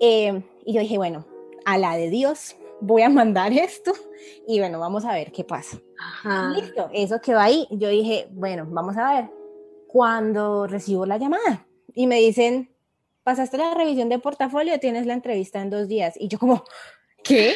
Eh, 0.00 0.42
y 0.64 0.72
yo 0.72 0.80
dije, 0.80 0.96
bueno, 0.96 1.26
a 1.64 1.78
la 1.78 1.96
de 1.96 2.10
Dios, 2.10 2.56
voy 2.80 3.02
a 3.02 3.08
mandar 3.08 3.52
esto 3.58 3.92
y 4.46 4.58
bueno, 4.58 4.78
vamos 4.78 5.04
a 5.04 5.12
ver 5.12 5.32
qué 5.32 5.44
pasa. 5.44 5.80
Listo, 6.54 6.88
eso 6.92 7.20
quedó 7.20 7.40
ahí. 7.40 7.66
Yo 7.70 7.88
dije, 7.88 8.28
bueno, 8.30 8.66
vamos 8.68 8.96
a 8.96 9.14
ver. 9.14 9.30
Cuando 9.88 10.66
recibo 10.66 11.06
la 11.06 11.16
llamada 11.16 11.66
y 11.94 12.06
me 12.06 12.16
dicen, 12.16 12.70
pasaste 13.22 13.56
la 13.56 13.74
revisión 13.74 14.08
de 14.08 14.18
portafolio, 14.18 14.78
tienes 14.78 15.06
la 15.06 15.14
entrevista 15.14 15.60
en 15.60 15.70
dos 15.70 15.88
días. 15.88 16.14
Y 16.18 16.28
yo 16.28 16.38
como, 16.38 16.64
¿qué? 17.24 17.54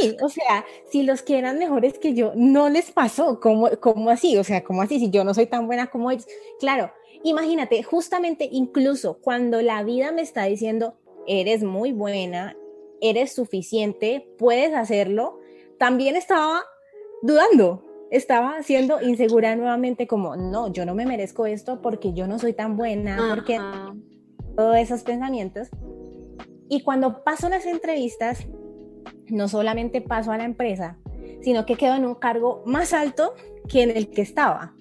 Sí, 0.00 0.16
o 0.22 0.28
sea, 0.28 0.64
si 0.90 1.02
los 1.02 1.22
que 1.22 1.38
eran 1.38 1.58
mejores 1.58 1.98
que 1.98 2.14
yo 2.14 2.32
no 2.34 2.68
les 2.68 2.90
pasó, 2.90 3.38
¿cómo, 3.38 3.68
¿cómo 3.80 4.10
así? 4.10 4.36
O 4.38 4.44
sea, 4.44 4.64
¿cómo 4.64 4.82
así? 4.82 4.98
Si 4.98 5.10
yo 5.10 5.24
no 5.24 5.34
soy 5.34 5.46
tan 5.46 5.66
buena 5.66 5.88
como 5.88 6.10
ellos. 6.10 6.26
Claro, 6.58 6.90
imagínate, 7.22 7.82
justamente 7.82 8.48
incluso 8.50 9.18
cuando 9.18 9.60
la 9.62 9.82
vida 9.82 10.10
me 10.10 10.22
está 10.22 10.44
diciendo, 10.44 10.96
eres 11.26 11.62
muy 11.62 11.92
buena, 11.92 12.56
eres 13.00 13.34
suficiente, 13.34 14.28
puedes 14.38 14.74
hacerlo, 14.74 15.38
también 15.78 16.16
estaba 16.16 16.62
dudando, 17.22 17.82
estaba 18.10 18.62
siendo 18.62 19.00
insegura 19.02 19.56
nuevamente 19.56 20.06
como, 20.06 20.36
no, 20.36 20.72
yo 20.72 20.86
no 20.86 20.94
me 20.94 21.06
merezco 21.06 21.46
esto 21.46 21.80
porque 21.82 22.12
yo 22.12 22.26
no 22.26 22.38
soy 22.38 22.52
tan 22.52 22.76
buena, 22.76 23.18
porque 23.30 23.58
todos 24.56 24.76
esos 24.76 25.02
pensamientos. 25.02 25.68
Y 26.68 26.82
cuando 26.82 27.24
paso 27.24 27.48
las 27.48 27.66
entrevistas, 27.66 28.46
no 29.28 29.48
solamente 29.48 30.00
paso 30.00 30.32
a 30.32 30.38
la 30.38 30.44
empresa, 30.44 30.98
sino 31.42 31.66
que 31.66 31.76
quedo 31.76 31.94
en 31.94 32.06
un 32.06 32.14
cargo 32.14 32.62
más 32.66 32.92
alto 32.92 33.34
que 33.68 33.82
en 33.82 33.90
el 33.90 34.10
que 34.10 34.22
estaba. 34.22 34.74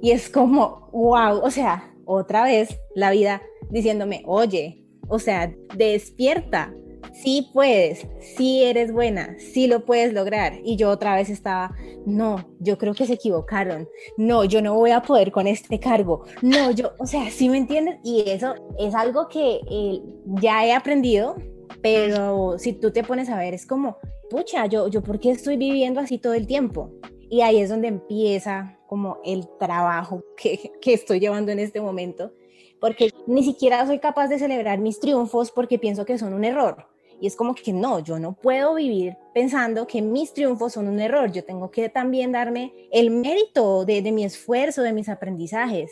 Y 0.00 0.12
es 0.12 0.30
como, 0.30 0.88
wow, 0.92 1.40
o 1.42 1.50
sea, 1.50 1.94
otra 2.04 2.44
vez 2.44 2.78
la 2.94 3.10
vida 3.10 3.42
diciéndome, 3.70 4.22
oye, 4.26 4.84
o 5.08 5.18
sea, 5.18 5.52
despierta, 5.76 6.74
sí 7.12 7.50
puedes, 7.52 8.06
sí 8.20 8.62
eres 8.64 8.92
buena, 8.92 9.36
sí 9.38 9.66
lo 9.66 9.84
puedes 9.84 10.12
lograr. 10.12 10.54
Y 10.64 10.76
yo 10.76 10.90
otra 10.90 11.16
vez 11.16 11.30
estaba, 11.30 11.74
no, 12.06 12.48
yo 12.60 12.78
creo 12.78 12.94
que 12.94 13.06
se 13.06 13.14
equivocaron, 13.14 13.88
no, 14.16 14.44
yo 14.44 14.62
no 14.62 14.74
voy 14.74 14.90
a 14.90 15.02
poder 15.02 15.32
con 15.32 15.46
este 15.46 15.80
cargo, 15.80 16.24
no, 16.42 16.70
yo, 16.70 16.92
o 16.98 17.06
sea, 17.06 17.30
sí 17.30 17.48
me 17.48 17.58
entiendes. 17.58 17.98
Y 18.04 18.28
eso 18.28 18.54
es 18.78 18.94
algo 18.94 19.28
que 19.28 19.60
eh, 19.70 20.00
ya 20.40 20.66
he 20.66 20.72
aprendido, 20.72 21.36
pero 21.82 22.58
si 22.58 22.72
tú 22.72 22.90
te 22.90 23.04
pones 23.04 23.28
a 23.28 23.38
ver, 23.38 23.54
es 23.54 23.66
como 23.66 23.98
pucha, 24.28 24.66
yo, 24.66 24.88
yo, 24.88 25.02
¿por 25.02 25.18
qué 25.18 25.30
estoy 25.30 25.56
viviendo 25.56 26.00
así 26.00 26.18
todo 26.18 26.34
el 26.34 26.46
tiempo? 26.46 26.92
Y 27.30 27.40
ahí 27.42 27.60
es 27.60 27.68
donde 27.68 27.88
empieza 27.88 28.78
como 28.86 29.18
el 29.24 29.46
trabajo 29.58 30.24
que, 30.36 30.72
que 30.80 30.94
estoy 30.94 31.20
llevando 31.20 31.52
en 31.52 31.58
este 31.58 31.80
momento, 31.80 32.32
porque 32.80 33.10
ni 33.26 33.42
siquiera 33.42 33.86
soy 33.86 33.98
capaz 33.98 34.28
de 34.28 34.38
celebrar 34.38 34.78
mis 34.78 35.00
triunfos 35.00 35.50
porque 35.50 35.78
pienso 35.78 36.04
que 36.04 36.18
son 36.18 36.34
un 36.34 36.44
error. 36.44 36.86
Y 37.20 37.26
es 37.26 37.34
como 37.34 37.54
que 37.54 37.72
no, 37.72 37.98
yo 37.98 38.18
no 38.18 38.32
puedo 38.32 38.74
vivir 38.74 39.16
pensando 39.34 39.86
que 39.86 40.02
mis 40.02 40.32
triunfos 40.32 40.74
son 40.74 40.86
un 40.86 41.00
error. 41.00 41.32
Yo 41.32 41.44
tengo 41.44 41.70
que 41.70 41.88
también 41.88 42.30
darme 42.30 42.72
el 42.92 43.10
mérito 43.10 43.84
de, 43.84 44.02
de 44.02 44.12
mi 44.12 44.24
esfuerzo, 44.24 44.82
de 44.82 44.92
mis 44.92 45.08
aprendizajes. 45.08 45.90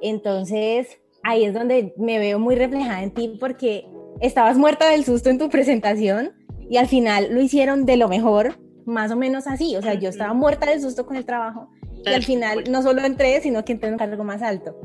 Entonces, 0.00 0.98
ahí 1.22 1.44
es 1.44 1.52
donde 1.52 1.94
me 1.98 2.18
veo 2.18 2.38
muy 2.38 2.54
reflejada 2.54 3.02
en 3.02 3.12
ti 3.12 3.36
porque 3.38 3.86
estabas 4.20 4.56
muerta 4.56 4.88
del 4.88 5.04
susto 5.04 5.28
en 5.28 5.38
tu 5.38 5.50
presentación 5.50 6.32
y 6.70 6.78
al 6.78 6.88
final 6.88 7.28
lo 7.30 7.42
hicieron 7.42 7.84
de 7.84 7.98
lo 7.98 8.08
mejor, 8.08 8.58
más 8.86 9.10
o 9.10 9.16
menos 9.16 9.46
así. 9.46 9.76
O 9.76 9.82
sea, 9.82 9.94
yo 9.94 10.08
estaba 10.08 10.32
muerta 10.32 10.70
del 10.70 10.80
susto 10.80 11.04
con 11.04 11.16
el 11.16 11.26
trabajo 11.26 11.68
y 12.04 12.12
al 12.12 12.22
final 12.22 12.64
no 12.70 12.82
solo 12.82 13.04
entré, 13.04 13.40
sino 13.40 13.64
que 13.64 13.72
entré 13.72 13.88
en 13.88 13.94
un 13.94 13.98
cargo 13.98 14.24
más 14.24 14.42
alto. 14.42 14.76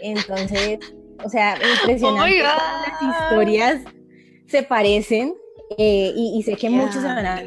Entonces, 0.00 0.78
o 1.22 1.28
sea, 1.28 1.56
impresionante. 1.80 2.42
Oh 2.42 2.44
las 2.44 3.02
historias 3.02 3.82
se 4.46 4.62
parecen 4.62 5.34
eh, 5.78 6.12
y, 6.14 6.42
sé 6.42 6.56
que 6.56 6.68
muchos 6.70 6.96
se 6.96 7.06
van 7.08 7.26
a 7.26 7.42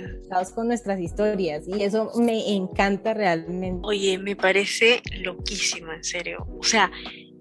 con 0.53 0.67
nuestras 0.67 0.99
historias 0.99 1.63
y 1.67 1.83
eso 1.83 2.11
me 2.15 2.53
encanta 2.53 3.13
realmente. 3.13 3.79
Oye, 3.83 4.17
me 4.17 4.35
parece 4.35 5.01
loquísimo, 5.21 5.93
en 5.93 6.03
serio. 6.03 6.45
O 6.59 6.63
sea, 6.63 6.91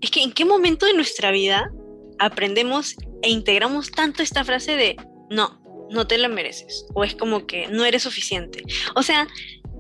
es 0.01 0.11
que 0.11 0.23
en 0.23 0.33
qué 0.33 0.45
momento 0.45 0.87
de 0.87 0.95
nuestra 0.95 1.31
vida 1.31 1.73
aprendemos 2.19 2.97
e 3.23 3.31
integramos 3.31 3.91
tanto 3.91 4.23
esta 4.23 4.45
frase 4.45 4.77
de 4.77 4.97
no, 5.31 5.61
no 5.91 6.07
te 6.07 6.19
lo 6.19 6.29
mereces 6.29 6.87
o 6.95 7.05
es 7.05 7.15
como 7.15 7.47
que 7.47 7.67
no 7.69 7.85
eres 7.85 8.03
suficiente. 8.03 8.63
O 8.95 9.03
sea, 9.03 9.27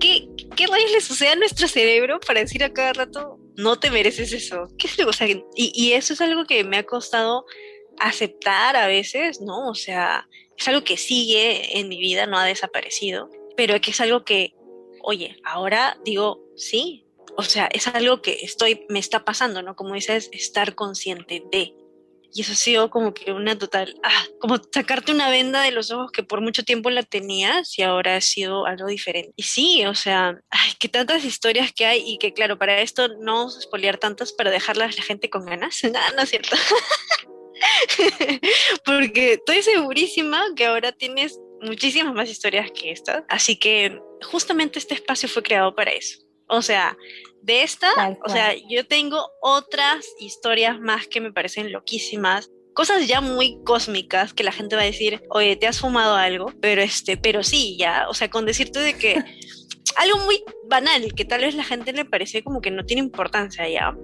¿qué, 0.00 0.28
qué 0.54 0.66
rayos 0.66 0.92
le 0.92 1.00
sucede 1.00 1.30
a 1.30 1.36
nuestro 1.36 1.68
cerebro 1.68 2.20
para 2.20 2.40
decir 2.40 2.64
a 2.64 2.72
cada 2.72 2.92
rato 2.92 3.38
no 3.56 3.78
te 3.78 3.90
mereces 3.90 4.32
eso? 4.32 4.68
¿Qué 4.78 4.86
es 4.86 4.98
lo, 4.98 5.08
o 5.08 5.12
sea, 5.12 5.28
y, 5.28 5.44
y 5.54 5.92
eso 5.92 6.12
es 6.12 6.20
algo 6.20 6.44
que 6.44 6.64
me 6.64 6.78
ha 6.78 6.84
costado 6.84 7.44
aceptar 7.98 8.76
a 8.76 8.86
veces, 8.86 9.40
¿no? 9.40 9.68
O 9.68 9.74
sea, 9.74 10.28
es 10.56 10.68
algo 10.68 10.84
que 10.84 10.96
sigue 10.96 11.78
en 11.78 11.88
mi 11.88 11.98
vida, 11.98 12.26
no 12.26 12.38
ha 12.38 12.44
desaparecido, 12.44 13.30
pero 13.56 13.80
que 13.80 13.90
es 13.90 14.00
algo 14.00 14.24
que, 14.24 14.54
oye, 15.02 15.36
ahora 15.44 15.98
digo, 16.04 16.44
sí, 16.56 17.06
o 17.36 17.42
sea, 17.42 17.68
es 17.72 17.86
algo 17.86 18.22
que 18.22 18.38
estoy, 18.42 18.86
me 18.88 18.98
está 18.98 19.24
pasando, 19.24 19.62
¿no? 19.62 19.76
Como 19.76 19.94
dices, 19.94 20.28
estar 20.32 20.74
consciente 20.74 21.42
de. 21.52 21.74
Y 22.36 22.42
eso 22.42 22.52
ha 22.52 22.56
sido 22.56 22.90
como 22.90 23.14
que 23.14 23.32
una 23.32 23.56
total, 23.56 23.98
ah, 24.02 24.26
como 24.38 24.58
sacarte 24.70 25.10
una 25.10 25.30
venda 25.30 25.62
de 25.62 25.70
los 25.70 25.90
ojos 25.90 26.12
que 26.12 26.22
por 26.22 26.42
mucho 26.42 26.64
tiempo 26.64 26.90
la 26.90 27.02
tenías 27.02 27.78
y 27.78 27.82
ahora 27.82 28.16
ha 28.16 28.20
sido 28.20 28.66
algo 28.66 28.88
diferente. 28.88 29.32
Y 29.36 29.44
sí, 29.44 29.86
o 29.86 29.94
sea, 29.94 30.38
ay, 30.50 30.72
que 30.78 30.90
tantas 30.90 31.24
historias 31.24 31.72
que 31.72 31.86
hay 31.86 32.02
y 32.06 32.18
que 32.18 32.34
claro, 32.34 32.58
para 32.58 32.82
esto 32.82 33.08
no 33.08 33.36
vamos 33.36 33.56
a 33.56 33.60
espolear 33.60 33.96
tantas 33.96 34.34
para 34.34 34.50
dejarlas 34.50 34.98
la 34.98 35.02
gente 35.02 35.30
con 35.30 35.46
ganas. 35.46 35.82
No, 35.84 35.92
no 36.14 36.22
es 36.24 36.28
cierto. 36.28 36.54
Porque 38.84 39.32
estoy 39.32 39.62
segurísima 39.62 40.44
que 40.54 40.66
ahora 40.66 40.92
tienes 40.92 41.40
muchísimas 41.62 42.12
más 42.12 42.28
historias 42.28 42.70
que 42.70 42.90
estas. 42.90 43.24
Así 43.30 43.56
que 43.56 43.98
justamente 44.30 44.78
este 44.78 44.92
espacio 44.92 45.26
fue 45.26 45.42
creado 45.42 45.74
para 45.74 45.92
eso. 45.92 46.25
O 46.48 46.62
sea, 46.62 46.96
de 47.42 47.62
esta, 47.62 47.88
o 48.24 48.28
sea, 48.28 48.54
yo 48.68 48.86
tengo 48.86 49.30
otras 49.40 50.04
historias 50.18 50.80
más 50.80 51.06
que 51.06 51.20
me 51.20 51.32
parecen 51.32 51.72
loquísimas. 51.72 52.50
Cosas 52.74 53.06
ya 53.06 53.20
muy 53.20 53.58
cósmicas 53.64 54.34
que 54.34 54.44
la 54.44 54.52
gente 54.52 54.76
va 54.76 54.82
a 54.82 54.86
decir, 54.86 55.22
oye, 55.30 55.56
te 55.56 55.66
has 55.66 55.80
fumado 55.80 56.14
algo, 56.16 56.52
pero 56.60 56.82
este, 56.82 57.16
pero 57.16 57.42
sí, 57.42 57.76
ya, 57.78 58.06
o 58.08 58.14
sea, 58.14 58.28
con 58.28 58.44
decirte 58.44 58.80
de 58.80 58.98
que 58.98 59.22
algo 59.96 60.18
muy 60.18 60.42
banal, 60.68 61.14
que 61.14 61.24
tal 61.24 61.40
vez 61.42 61.54
la 61.54 61.64
gente 61.64 61.92
le 61.92 62.04
parece 62.04 62.42
como 62.42 62.60
que 62.60 62.70
no 62.70 62.84
tiene 62.84 63.00
importancia 63.00 63.68
ya. 63.68 63.96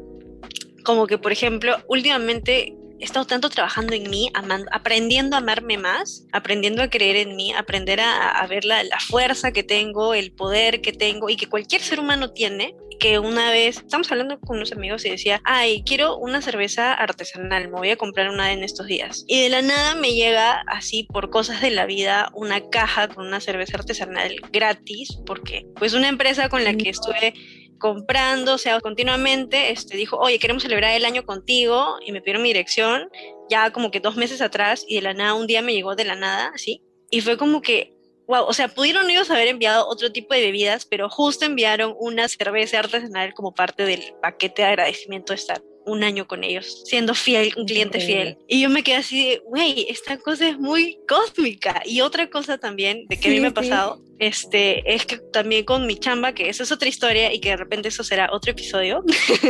Como 0.85 1.07
que, 1.07 1.19
por 1.19 1.33
ejemplo, 1.33 1.77
últimamente 1.89 2.75
he 3.03 3.05
estado 3.05 3.27
tanto 3.27 3.51
trabajando 3.51 3.95
en 3.95 4.09
mí, 4.09 4.31
aprendiendo 4.71 5.35
a 5.35 5.41
amarme 5.41 5.77
más, 5.77 6.25
aprendiendo 6.31 6.85
a 6.85 6.89
creer 6.89 7.17
en 7.17 7.35
mí, 7.35 7.53
aprender 7.53 8.01
a, 8.01 8.47
ver 8.49 8.65
la, 8.65 8.85
fuerza 9.01 9.51
que 9.51 9.65
tengo, 9.65 10.15
el 10.15 10.31
poder 10.31 10.81
que 10.81 10.93
tengo 10.93 11.29
y 11.29 11.37
que 11.37 11.49
cualquier 11.49 11.83
ser 11.83 11.99
humano 11.99 12.33
tiene. 12.33 12.77
Que 13.01 13.19
una 13.19 13.51
vez 13.51 13.79
estamos 13.79 14.13
hablando 14.13 14.39
con 14.39 14.59
unos 14.59 14.71
amigos 14.71 15.05
y 15.05 15.11
decía, 15.11 15.41
ay, 15.43 15.83
quiero 15.85 16.17
una 16.19 16.41
cerveza 16.41 16.95
artesanal, 16.95 17.65
me 17.69 17.79
voy 17.79 17.91
a 17.91 17.97
comprar 17.97 18.31
una 18.31 18.53
en 18.53 18.63
estos 18.63 18.87
días. 18.87 19.25
Y 19.27 19.43
de 19.43 19.49
la 19.49 19.63
nada 19.63 19.97
me 19.97 20.15
llega 20.15 20.63
así 20.69 21.03
por 21.03 21.31
cosas 21.31 21.61
de 21.61 21.73
la 21.73 21.87
vida 21.87 22.31
una 22.35 22.61
caja 22.71 23.09
con 23.09 23.27
una 23.27 23.41
cerveza 23.41 23.79
artesanal 23.79 24.37
gratis, 24.53 25.19
porque 25.27 25.67
pues 25.75 25.95
una 25.95 26.09
empresa 26.09 26.49
con 26.49 26.63
la 26.63 26.75
que 26.75 26.91
estuve 26.91 27.35
comprando, 27.83 28.55
o 28.55 28.59
sea, 28.59 28.81
continuamente, 28.81 29.73
este, 29.73 29.97
dijo, 29.97 30.17
oye, 30.17 30.39
queremos 30.39 30.63
celebrar 30.63 30.95
el 30.95 31.05
año 31.05 31.27
contigo, 31.27 31.99
y 32.07 32.13
me 32.13 32.21
pidieron 32.21 32.43
mi 32.43 32.51
dirección, 32.51 33.11
ya 33.51 33.73
como 33.73 33.91
que 33.91 33.99
dos 33.99 34.17
meses 34.17 34.41
atrás, 34.41 34.85
y 34.87 34.95
de 34.95 35.03
la 35.03 35.15
nada, 35.15 35.35
un 35.35 35.49
día 35.49 35.63
me 35.63 35.75
llegó 35.75 35.97
de 35.97 36.05
la 36.05 36.15
nada, 36.15 36.53
¿sí? 36.55 36.81
Y 37.11 37.23
fue 37.23 37.37
como 37.37 37.61
que, 37.61 37.93
wow, 38.29 38.45
o 38.45 38.53
sea, 38.53 38.69
pudieron 38.69 39.11
ellos 39.11 39.33
haber 39.33 39.49
enviado 39.49 39.89
otro 39.89 40.13
tipo 40.13 40.33
de 40.33 40.43
bebidas, 40.43 40.87
pero 40.87 41.11
justo 41.11 41.45
enviaron 41.45 41.97
una 41.99 42.29
cerveza 42.29 42.79
artesanal 42.79 43.35
como 43.35 43.53
parte 43.53 43.85
del 43.85 44.15
paquete 44.23 44.63
de 44.63 44.69
agradecimiento 44.69 45.33
de 45.33 45.39
estar 45.39 45.61
un 45.87 46.05
año 46.05 46.27
con 46.27 46.45
ellos, 46.45 46.83
siendo 46.85 47.15
fiel, 47.15 47.53
un 47.57 47.67
cliente 47.67 48.01
fiel. 48.01 48.39
Y 48.49 48.63
yo 48.63 48.71
me 48.71 48.83
quedé 48.83 48.97
así 48.97 49.29
de, 49.29 49.43
güey, 49.45 49.87
esta 49.89 50.17
cosa 50.19 50.49
es 50.49 50.59
muy 50.59 50.99
cósmica. 51.09 51.83
Y 51.85 52.01
otra 52.01 52.31
cosa 52.31 52.59
también 52.59 53.07
de 53.09 53.19
que 53.19 53.29
a 53.29 53.31
mí 53.31 53.41
me 53.41 53.49
ha 53.49 53.55
pasado, 53.55 54.03
este, 54.19 54.95
es 54.95 55.05
que 55.07 55.19
también 55.33 55.65
con 55.65 55.87
mi 55.87 55.97
chamba, 55.97 56.33
que 56.33 56.49
esa 56.49 56.63
es 56.63 56.73
otra 56.73 56.89
historia 56.89 57.33
y 57.33 57.41
que 57.41 57.51
de 57.51 57.57
repente 57.57 57.89
eso 57.89 58.05
será 58.05 58.29
otro 58.33 58.53
episodio, 58.53 59.03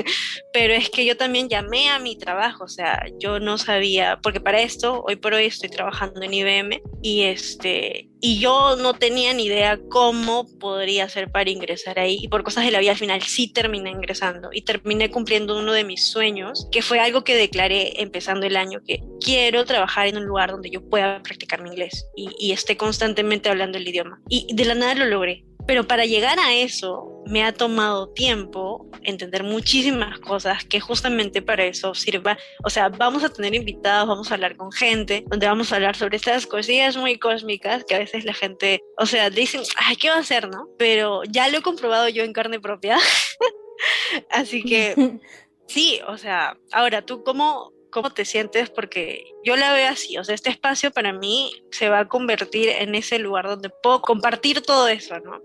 pero 0.52 0.72
es 0.72 0.88
que 0.88 1.04
yo 1.04 1.16
también 1.16 1.48
llamé 1.48 1.90
a 1.90 1.98
mi 1.98 2.16
trabajo, 2.16 2.64
o 2.64 2.68
sea, 2.68 3.04
yo 3.18 3.38
no 3.38 3.58
sabía, 3.58 4.18
porque 4.22 4.40
para 4.40 4.62
esto, 4.62 5.02
hoy 5.06 5.16
por 5.16 5.34
hoy 5.34 5.44
estoy 5.44 5.68
trabajando 5.68 6.22
en 6.22 6.32
IBM 6.32 6.80
y 7.02 7.22
este, 7.22 8.08
y 8.24 8.38
yo 8.38 8.76
no 8.76 8.94
tenía 8.94 9.34
ni 9.34 9.46
idea 9.46 9.80
cómo 9.90 10.46
podría 10.60 11.04
hacer 11.04 11.30
para 11.30 11.50
ingresar 11.50 11.98
ahí 11.98 12.20
y 12.22 12.28
por 12.28 12.44
cosas 12.44 12.64
de 12.64 12.70
la 12.70 12.78
vida 12.78 12.92
al 12.92 12.96
final 12.96 13.20
sí 13.22 13.52
terminé 13.52 13.90
ingresando 13.90 14.50
y 14.52 14.62
terminé 14.62 15.10
cumpliendo 15.10 15.58
uno 15.58 15.72
de 15.72 15.82
mis 15.82 16.08
sueños, 16.08 16.68
que 16.70 16.82
fue 16.82 17.00
algo 17.00 17.24
que 17.24 17.34
declaré 17.34 18.00
empezando 18.00 18.46
el 18.46 18.56
año, 18.56 18.80
que 18.86 19.02
quiero 19.20 19.64
trabajar 19.64 20.06
en 20.06 20.18
un 20.18 20.24
lugar 20.24 20.52
donde 20.52 20.70
yo 20.70 20.88
pueda 20.88 21.20
practicar 21.22 21.62
mi 21.62 21.70
inglés 21.70 22.06
y, 22.16 22.30
y 22.38 22.52
esté 22.52 22.76
constantemente 22.76 23.48
hablando 23.48 23.76
el 23.76 23.88
idioma. 23.88 24.20
Y 24.28 24.54
de 24.54 24.64
la 24.66 24.76
nada 24.76 24.94
lo 24.94 25.06
logré. 25.06 25.44
Pero 25.66 25.86
para 25.86 26.04
llegar 26.04 26.38
a 26.38 26.54
eso 26.54 27.12
me 27.26 27.44
ha 27.44 27.52
tomado 27.52 28.08
tiempo 28.08 28.86
entender 29.02 29.42
muchísimas 29.44 30.18
cosas 30.20 30.64
que 30.64 30.80
justamente 30.80 31.42
para 31.42 31.64
eso 31.64 31.94
sirva. 31.94 32.38
O 32.64 32.70
sea, 32.70 32.88
vamos 32.88 33.24
a 33.24 33.28
tener 33.28 33.54
invitados, 33.54 34.08
vamos 34.08 34.30
a 34.30 34.34
hablar 34.34 34.56
con 34.56 34.72
gente, 34.72 35.24
donde 35.28 35.46
vamos 35.46 35.72
a 35.72 35.76
hablar 35.76 35.96
sobre 35.96 36.16
estas 36.16 36.46
cosillas 36.46 36.96
muy 36.96 37.18
cósmicas 37.18 37.84
que 37.84 37.94
a 37.94 37.98
veces 37.98 38.24
la 38.24 38.34
gente, 38.34 38.80
o 38.98 39.06
sea, 39.06 39.30
dicen, 39.30 39.62
ay, 39.76 39.96
¿qué 39.96 40.10
va 40.10 40.16
a 40.16 40.20
hacer, 40.20 40.48
no? 40.48 40.68
Pero 40.78 41.22
ya 41.24 41.48
lo 41.48 41.58
he 41.58 41.62
comprobado 41.62 42.08
yo 42.08 42.24
en 42.24 42.32
carne 42.32 42.60
propia. 42.60 42.98
Así 44.30 44.62
que 44.62 44.94
sí, 45.66 46.00
o 46.06 46.16
sea, 46.16 46.58
ahora 46.72 47.02
tú 47.02 47.22
cómo, 47.24 47.72
cómo 47.90 48.10
te 48.10 48.24
sientes, 48.24 48.70
porque 48.70 49.24
yo 49.44 49.56
la 49.56 49.72
veo 49.72 49.88
así, 49.88 50.16
o 50.18 50.24
sea, 50.24 50.34
este 50.34 50.50
espacio 50.50 50.90
para 50.92 51.12
mí 51.12 51.52
se 51.70 51.88
va 51.88 52.00
a 52.00 52.08
convertir 52.08 52.68
en 52.68 52.94
ese 52.94 53.18
lugar 53.18 53.46
donde 53.46 53.70
puedo 53.82 54.00
compartir 54.00 54.62
todo 54.62 54.88
eso, 54.88 55.18
¿no? 55.20 55.40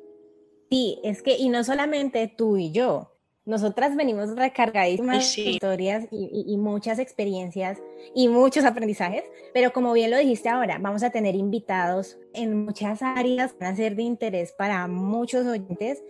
Sí, 0.69 0.99
es 1.03 1.21
que, 1.21 1.37
y 1.37 1.49
no 1.49 1.63
solamente 1.63 2.27
tú 2.27 2.57
y 2.57 2.71
yo, 2.71 3.13
nosotras 3.45 3.95
venimos 3.95 4.35
recargadísimas 4.35 5.37
historias 5.37 6.05
y, 6.11 6.45
y, 6.45 6.57
muchas 6.57 6.99
experiencias 6.99 7.81
y 8.13 8.27
muchos 8.27 8.65
aprendizajes, 8.65 9.23
pero 9.53 9.71
como 9.71 9.93
bien 9.93 10.11
lo 10.11 10.17
dijiste 10.17 10.49
ahora, 10.49 10.79
vamos 10.81 11.01
a 11.01 11.11
tener 11.11 11.33
invitados 11.33 12.17
en 12.33 12.65
muchas 12.65 13.01
áreas, 13.01 13.55
van 13.57 13.73
a 13.73 13.75
ser 13.77 13.95
de 13.95 14.03
interés 14.03 14.51
para 14.51 14.85
muchos 14.87 15.47
oyentes 15.47 16.03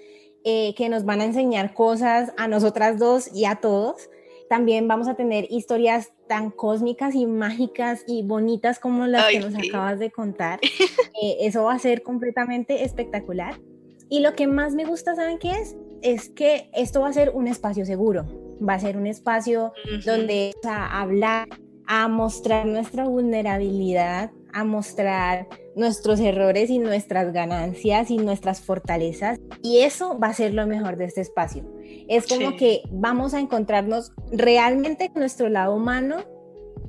eh, 0.44 0.74
que 0.76 0.90
nos 0.90 1.06
van 1.06 1.22
a 1.22 1.26
enseñar 1.26 1.76
cosas 1.76 2.34
a 2.38 2.48
nosotras 2.48 2.98
dos 2.98 3.30
y 3.32 3.46
a 3.46 3.58
todos 3.58 4.10
también 4.50 4.88
vamos 4.88 5.08
a 5.08 5.16
tener 5.16 5.46
historias 5.50 6.14
tan 6.28 6.52
cósmicas 6.52 7.16
y 7.16 7.26
mágicas 7.26 8.04
y 8.08 8.24
bonitas 8.24 8.80
como 8.80 9.06
las 9.08 9.28
que 9.28 9.40
nos 9.40 9.56
acabas 9.56 10.00
de 10.00 10.12
contar. 10.12 10.60
Eh, 11.20 11.48
eso 11.48 11.64
va 11.64 11.74
a 11.74 11.80
ser 11.80 12.04
completamente 12.04 12.84
espectacular. 12.84 13.60
Y 14.10 14.22
lo 14.22 14.34
que 14.34 14.48
más 14.48 14.74
me 14.74 14.86
gusta, 14.86 15.16
¿saben 15.16 15.40
qué 15.40 15.52
es? 15.52 15.76
Es 16.02 16.30
que 16.30 16.70
esto 16.74 17.02
va 17.02 17.10
a 17.10 17.14
ser 17.14 17.32
un 17.34 17.48
espacio 17.48 17.86
seguro. 17.86 18.26
Va 18.68 18.76
a 18.76 18.80
ser 18.80 18.98
un 18.98 19.08
espacio 19.08 19.74
donde 20.06 20.54
vamos 20.64 20.78
a 20.78 21.02
hablar, 21.02 21.48
a 21.86 22.08
mostrar 22.08 22.66
nuestra 22.66 23.06
vulnerabilidad, 23.06 24.32
a 24.54 24.64
mostrar 24.64 25.48
nuestros 25.76 26.20
errores 26.20 26.70
y 26.70 26.80
nuestras 26.80 27.32
ganancias 27.34 28.10
y 28.10 28.18
nuestras 28.18 28.62
fortalezas. 28.62 29.40
Y 29.62 29.80
eso 29.80 30.18
va 30.18 30.28
a 30.28 30.34
ser 30.34 30.54
lo 30.54 30.66
mejor 30.66 30.98
de 30.98 31.06
este 31.06 31.22
espacio. 31.22 31.64
Es 32.08 32.28
como 32.28 32.56
que 32.56 32.82
vamos 32.92 33.34
a 33.34 33.40
encontrarnos 33.40 34.14
realmente 34.32 35.10
con 35.10 35.20
nuestro 35.20 35.50
lado 35.50 35.76
humano 35.76 36.24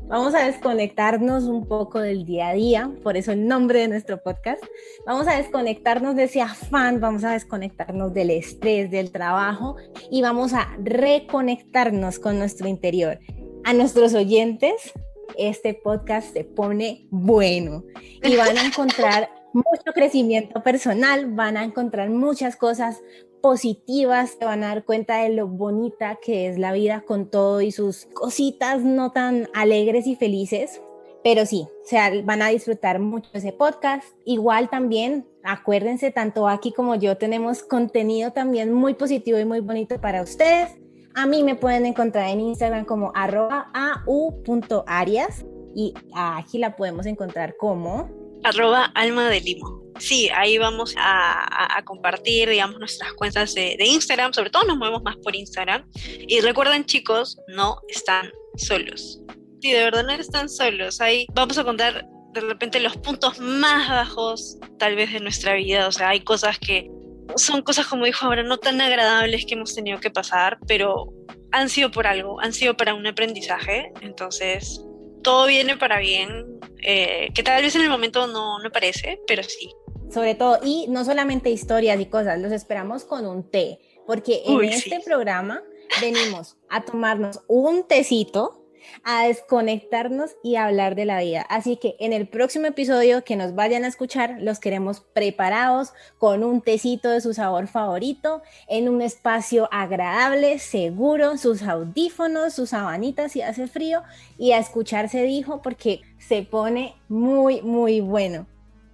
Vamos 0.08 0.34
a 0.34 0.46
desconectarnos 0.46 1.44
un 1.44 1.66
poco 1.66 2.00
del 2.00 2.24
día 2.24 2.48
a 2.48 2.54
día, 2.54 2.90
por 3.02 3.18
eso 3.18 3.30
el 3.32 3.46
nombre 3.46 3.80
de 3.80 3.88
nuestro 3.88 4.22
podcast. 4.22 4.64
Vamos 5.04 5.28
a 5.28 5.36
desconectarnos 5.36 6.16
de 6.16 6.24
ese 6.24 6.40
afán, 6.40 6.98
vamos 6.98 7.24
a 7.24 7.32
desconectarnos 7.32 8.14
del 8.14 8.30
estrés, 8.30 8.90
del 8.90 9.12
trabajo 9.12 9.76
y 10.10 10.22
vamos 10.22 10.54
a 10.54 10.74
reconectarnos 10.82 12.18
con 12.18 12.38
nuestro 12.38 12.68
interior. 12.68 13.18
A 13.64 13.74
nuestros 13.74 14.14
oyentes, 14.14 14.94
este 15.36 15.74
podcast 15.74 16.32
se 16.32 16.44
pone 16.44 17.06
bueno 17.10 17.84
y 18.22 18.34
van 18.34 18.56
a 18.56 18.64
encontrar 18.64 19.28
mucho 19.52 19.92
crecimiento 19.94 20.62
personal, 20.62 21.26
van 21.34 21.58
a 21.58 21.64
encontrar 21.64 22.08
muchas 22.08 22.56
cosas 22.56 23.02
positivas, 23.40 24.36
se 24.38 24.44
van 24.44 24.64
a 24.64 24.68
dar 24.68 24.84
cuenta 24.84 25.22
de 25.22 25.30
lo 25.30 25.46
bonita 25.48 26.18
que 26.22 26.48
es 26.48 26.58
la 26.58 26.72
vida 26.72 27.02
con 27.06 27.30
todo 27.30 27.60
y 27.60 27.72
sus 27.72 28.06
cositas 28.06 28.82
no 28.82 29.12
tan 29.12 29.48
alegres 29.54 30.06
y 30.06 30.16
felices. 30.16 30.80
Pero 31.24 31.46
sí, 31.46 31.66
o 31.84 31.86
sea, 31.86 32.10
van 32.24 32.42
a 32.42 32.48
disfrutar 32.48 33.00
mucho 33.00 33.28
ese 33.32 33.52
podcast. 33.52 34.04
Igual 34.24 34.70
también, 34.70 35.26
acuérdense, 35.42 36.10
tanto 36.10 36.48
aquí 36.48 36.72
como 36.72 36.94
yo 36.94 37.16
tenemos 37.16 37.62
contenido 37.62 38.32
también 38.32 38.72
muy 38.72 38.94
positivo 38.94 39.38
y 39.38 39.44
muy 39.44 39.60
bonito 39.60 40.00
para 40.00 40.22
ustedes. 40.22 40.70
A 41.14 41.26
mí 41.26 41.42
me 41.42 41.56
pueden 41.56 41.86
encontrar 41.86 42.30
en 42.30 42.40
Instagram 42.40 42.84
como 42.84 43.10
arroba 43.14 43.70
au.arias 43.74 45.44
y 45.74 45.92
aquí 46.14 46.58
la 46.58 46.76
podemos 46.76 47.06
encontrar 47.06 47.56
como 47.56 48.08
arroba 48.44 48.86
alma 48.94 49.28
de 49.28 49.40
limo. 49.40 49.78
Sí, 49.98 50.28
ahí 50.28 50.58
vamos 50.58 50.94
a, 50.96 51.82
compartir, 51.84 52.48
digamos, 52.48 52.78
nuestras 52.78 53.12
cuentas 53.14 53.54
de, 53.54 53.76
Instagram, 53.78 54.32
sobre 54.32 54.50
todo 54.50 54.64
nos 54.64 54.76
movemos 54.76 55.02
más 55.02 55.16
por 55.16 55.34
Instagram. 55.34 55.88
Y 56.04 56.40
recuerden, 56.40 56.84
chicos, 56.84 57.38
no 57.48 57.80
están 57.88 58.30
solos. 58.56 59.20
Sí, 59.60 59.72
de 59.72 59.84
verdad 59.84 60.04
no 60.04 60.12
están 60.12 60.48
solos. 60.48 61.00
Ahí 61.00 61.26
vamos 61.34 61.58
a 61.58 61.64
contar 61.64 62.06
de 62.32 62.40
repente 62.40 62.78
los 62.80 62.96
puntos 62.98 63.40
más 63.40 63.88
bajos, 63.88 64.58
tal 64.78 64.94
vez, 64.94 65.12
de 65.12 65.20
nuestra 65.20 65.54
vida. 65.54 65.88
O 65.88 65.92
sea, 65.92 66.10
hay 66.10 66.20
cosas 66.20 66.58
que 66.58 66.88
son 67.36 67.62
cosas, 67.62 67.86
como 67.86 68.04
dijo 68.04 68.26
ahora, 68.26 68.42
no 68.42 68.58
tan 68.58 68.80
agradables 68.80 69.44
que 69.46 69.54
hemos 69.54 69.74
tenido 69.74 69.98
que 70.00 70.10
pasar, 70.10 70.58
pero 70.66 71.12
han 71.50 71.68
sido 71.68 71.90
por 71.90 72.06
algo, 72.06 72.40
han 72.40 72.52
sido 72.52 72.76
para 72.76 72.94
un 72.94 73.06
aprendizaje. 73.06 73.92
Entonces, 74.00 74.84
todo 75.28 75.46
viene 75.46 75.76
para 75.76 75.98
bien, 75.98 76.58
eh, 76.80 77.28
que 77.34 77.42
tal 77.42 77.62
vez 77.62 77.76
en 77.76 77.82
el 77.82 77.90
momento 77.90 78.26
no, 78.26 78.60
no 78.60 78.70
parece, 78.70 79.20
pero 79.26 79.42
sí. 79.42 79.74
Sobre 80.10 80.34
todo, 80.34 80.58
y 80.64 80.86
no 80.88 81.04
solamente 81.04 81.50
historias 81.50 82.00
y 82.00 82.06
cosas, 82.06 82.40
los 82.40 82.50
esperamos 82.50 83.04
con 83.04 83.26
un 83.26 83.50
té, 83.50 83.78
porque 84.06 84.40
en 84.46 84.64
este 84.64 85.00
programa 85.04 85.62
venimos 86.00 86.56
a 86.70 86.82
tomarnos 86.82 87.40
un 87.46 87.86
tecito 87.86 88.64
a 89.04 89.26
desconectarnos 89.26 90.36
y 90.42 90.56
a 90.56 90.66
hablar 90.66 90.94
de 90.94 91.04
la 91.04 91.20
vida. 91.20 91.42
Así 91.48 91.76
que 91.76 91.96
en 92.00 92.12
el 92.12 92.28
próximo 92.28 92.66
episodio 92.66 93.24
que 93.24 93.36
nos 93.36 93.54
vayan 93.54 93.84
a 93.84 93.88
escuchar, 93.88 94.36
los 94.40 94.58
queremos 94.58 95.00
preparados 95.00 95.92
con 96.18 96.44
un 96.44 96.60
tecito 96.60 97.10
de 97.10 97.20
su 97.20 97.34
sabor 97.34 97.66
favorito, 97.66 98.42
en 98.68 98.88
un 98.88 99.02
espacio 99.02 99.68
agradable, 99.72 100.58
seguro, 100.58 101.36
sus 101.36 101.62
audífonos, 101.62 102.54
sus 102.54 102.70
sabanitas 102.70 103.32
si 103.32 103.42
hace 103.42 103.66
frío 103.66 104.02
y 104.36 104.52
a 104.52 104.58
escucharse 104.58 105.22
dijo 105.22 105.62
porque 105.62 106.02
se 106.18 106.42
pone 106.42 106.94
muy, 107.08 107.62
muy 107.62 108.00
bueno. 108.00 108.46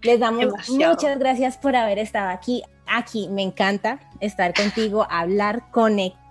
Les 0.03 0.21
damos 0.21 0.69
muchas 0.69 1.19
gracias 1.19 1.57
por 1.57 1.75
haber 1.75 1.99
estado 1.99 2.29
aquí. 2.29 2.63
Aquí 2.87 3.29
me 3.31 3.43
encanta 3.43 4.01
estar 4.21 4.53
contigo, 4.53 5.07
hablar, 5.09 5.71
conectar 5.71 6.24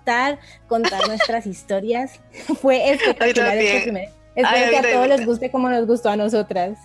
contar 0.68 1.08
nuestras 1.08 1.46
historias. 1.46 2.20
Fue 2.62 2.92
espectacular 2.92 3.58
este 3.58 3.82
primer. 3.82 4.10
Espero 4.36 4.70
que 4.72 4.78
a 4.78 4.94
todos 4.94 5.08
les 5.08 5.26
guste 5.26 5.52
como 5.52 5.70
nos 5.70 5.86
gustó 5.86 6.10
a 6.10 6.16
nosotras. 6.16 6.78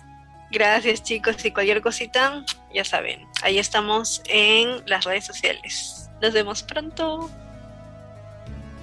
Gracias 0.51 1.03
chicos 1.03 1.43
y 1.45 1.51
cualquier 1.51 1.81
cosita, 1.81 2.43
ya 2.73 2.83
saben, 2.83 3.21
ahí 3.43 3.59
estamos 3.59 4.23
en 4.27 4.83
las 4.87 5.05
redes 5.05 5.25
sociales. 5.25 6.09
Nos 6.21 6.33
vemos 6.33 6.63
pronto. 6.63 7.29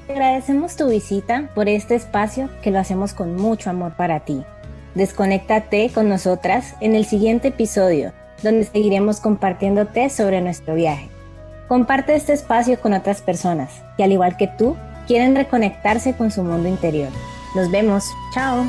Agradecemos 0.09 0.77
tu 0.77 0.89
visita 0.89 1.51
por 1.55 1.69
este 1.69 1.97
espacio 1.97 2.49
que 2.63 2.71
lo 2.71 2.79
hacemos 2.79 3.15
con 3.15 3.35
mucho 3.35 3.71
amor 3.71 3.97
para 3.97 4.21
ti. 4.21 4.45
Desconéctate 4.95 5.91
con 5.93 6.09
nosotras 6.09 6.77
en 6.81 6.95
el 6.95 7.05
siguiente 7.05 7.49
episodio, 7.49 8.13
donde 8.43 8.65
seguiremos 8.65 9.19
compartiéndote 9.21 10.09
sobre 10.09 10.41
nuestro 10.41 10.77
viaje. 10.77 11.11
Comparte 11.69 12.15
este 12.15 12.33
espacio 12.33 12.81
con 12.81 12.93
otras 12.93 13.23
personas 13.23 13.71
que 13.97 14.05
al 14.05 14.13
igual 14.13 14.37
que 14.37 14.47
tú 14.47 14.77
quieren 15.07 15.35
reconectarse 15.35 16.15
con 16.15 16.31
su 16.31 16.43
mundo 16.43 16.69
interior. 16.69 17.11
Nos 17.55 17.71
vemos. 17.71 18.05
Chao. 18.35 18.65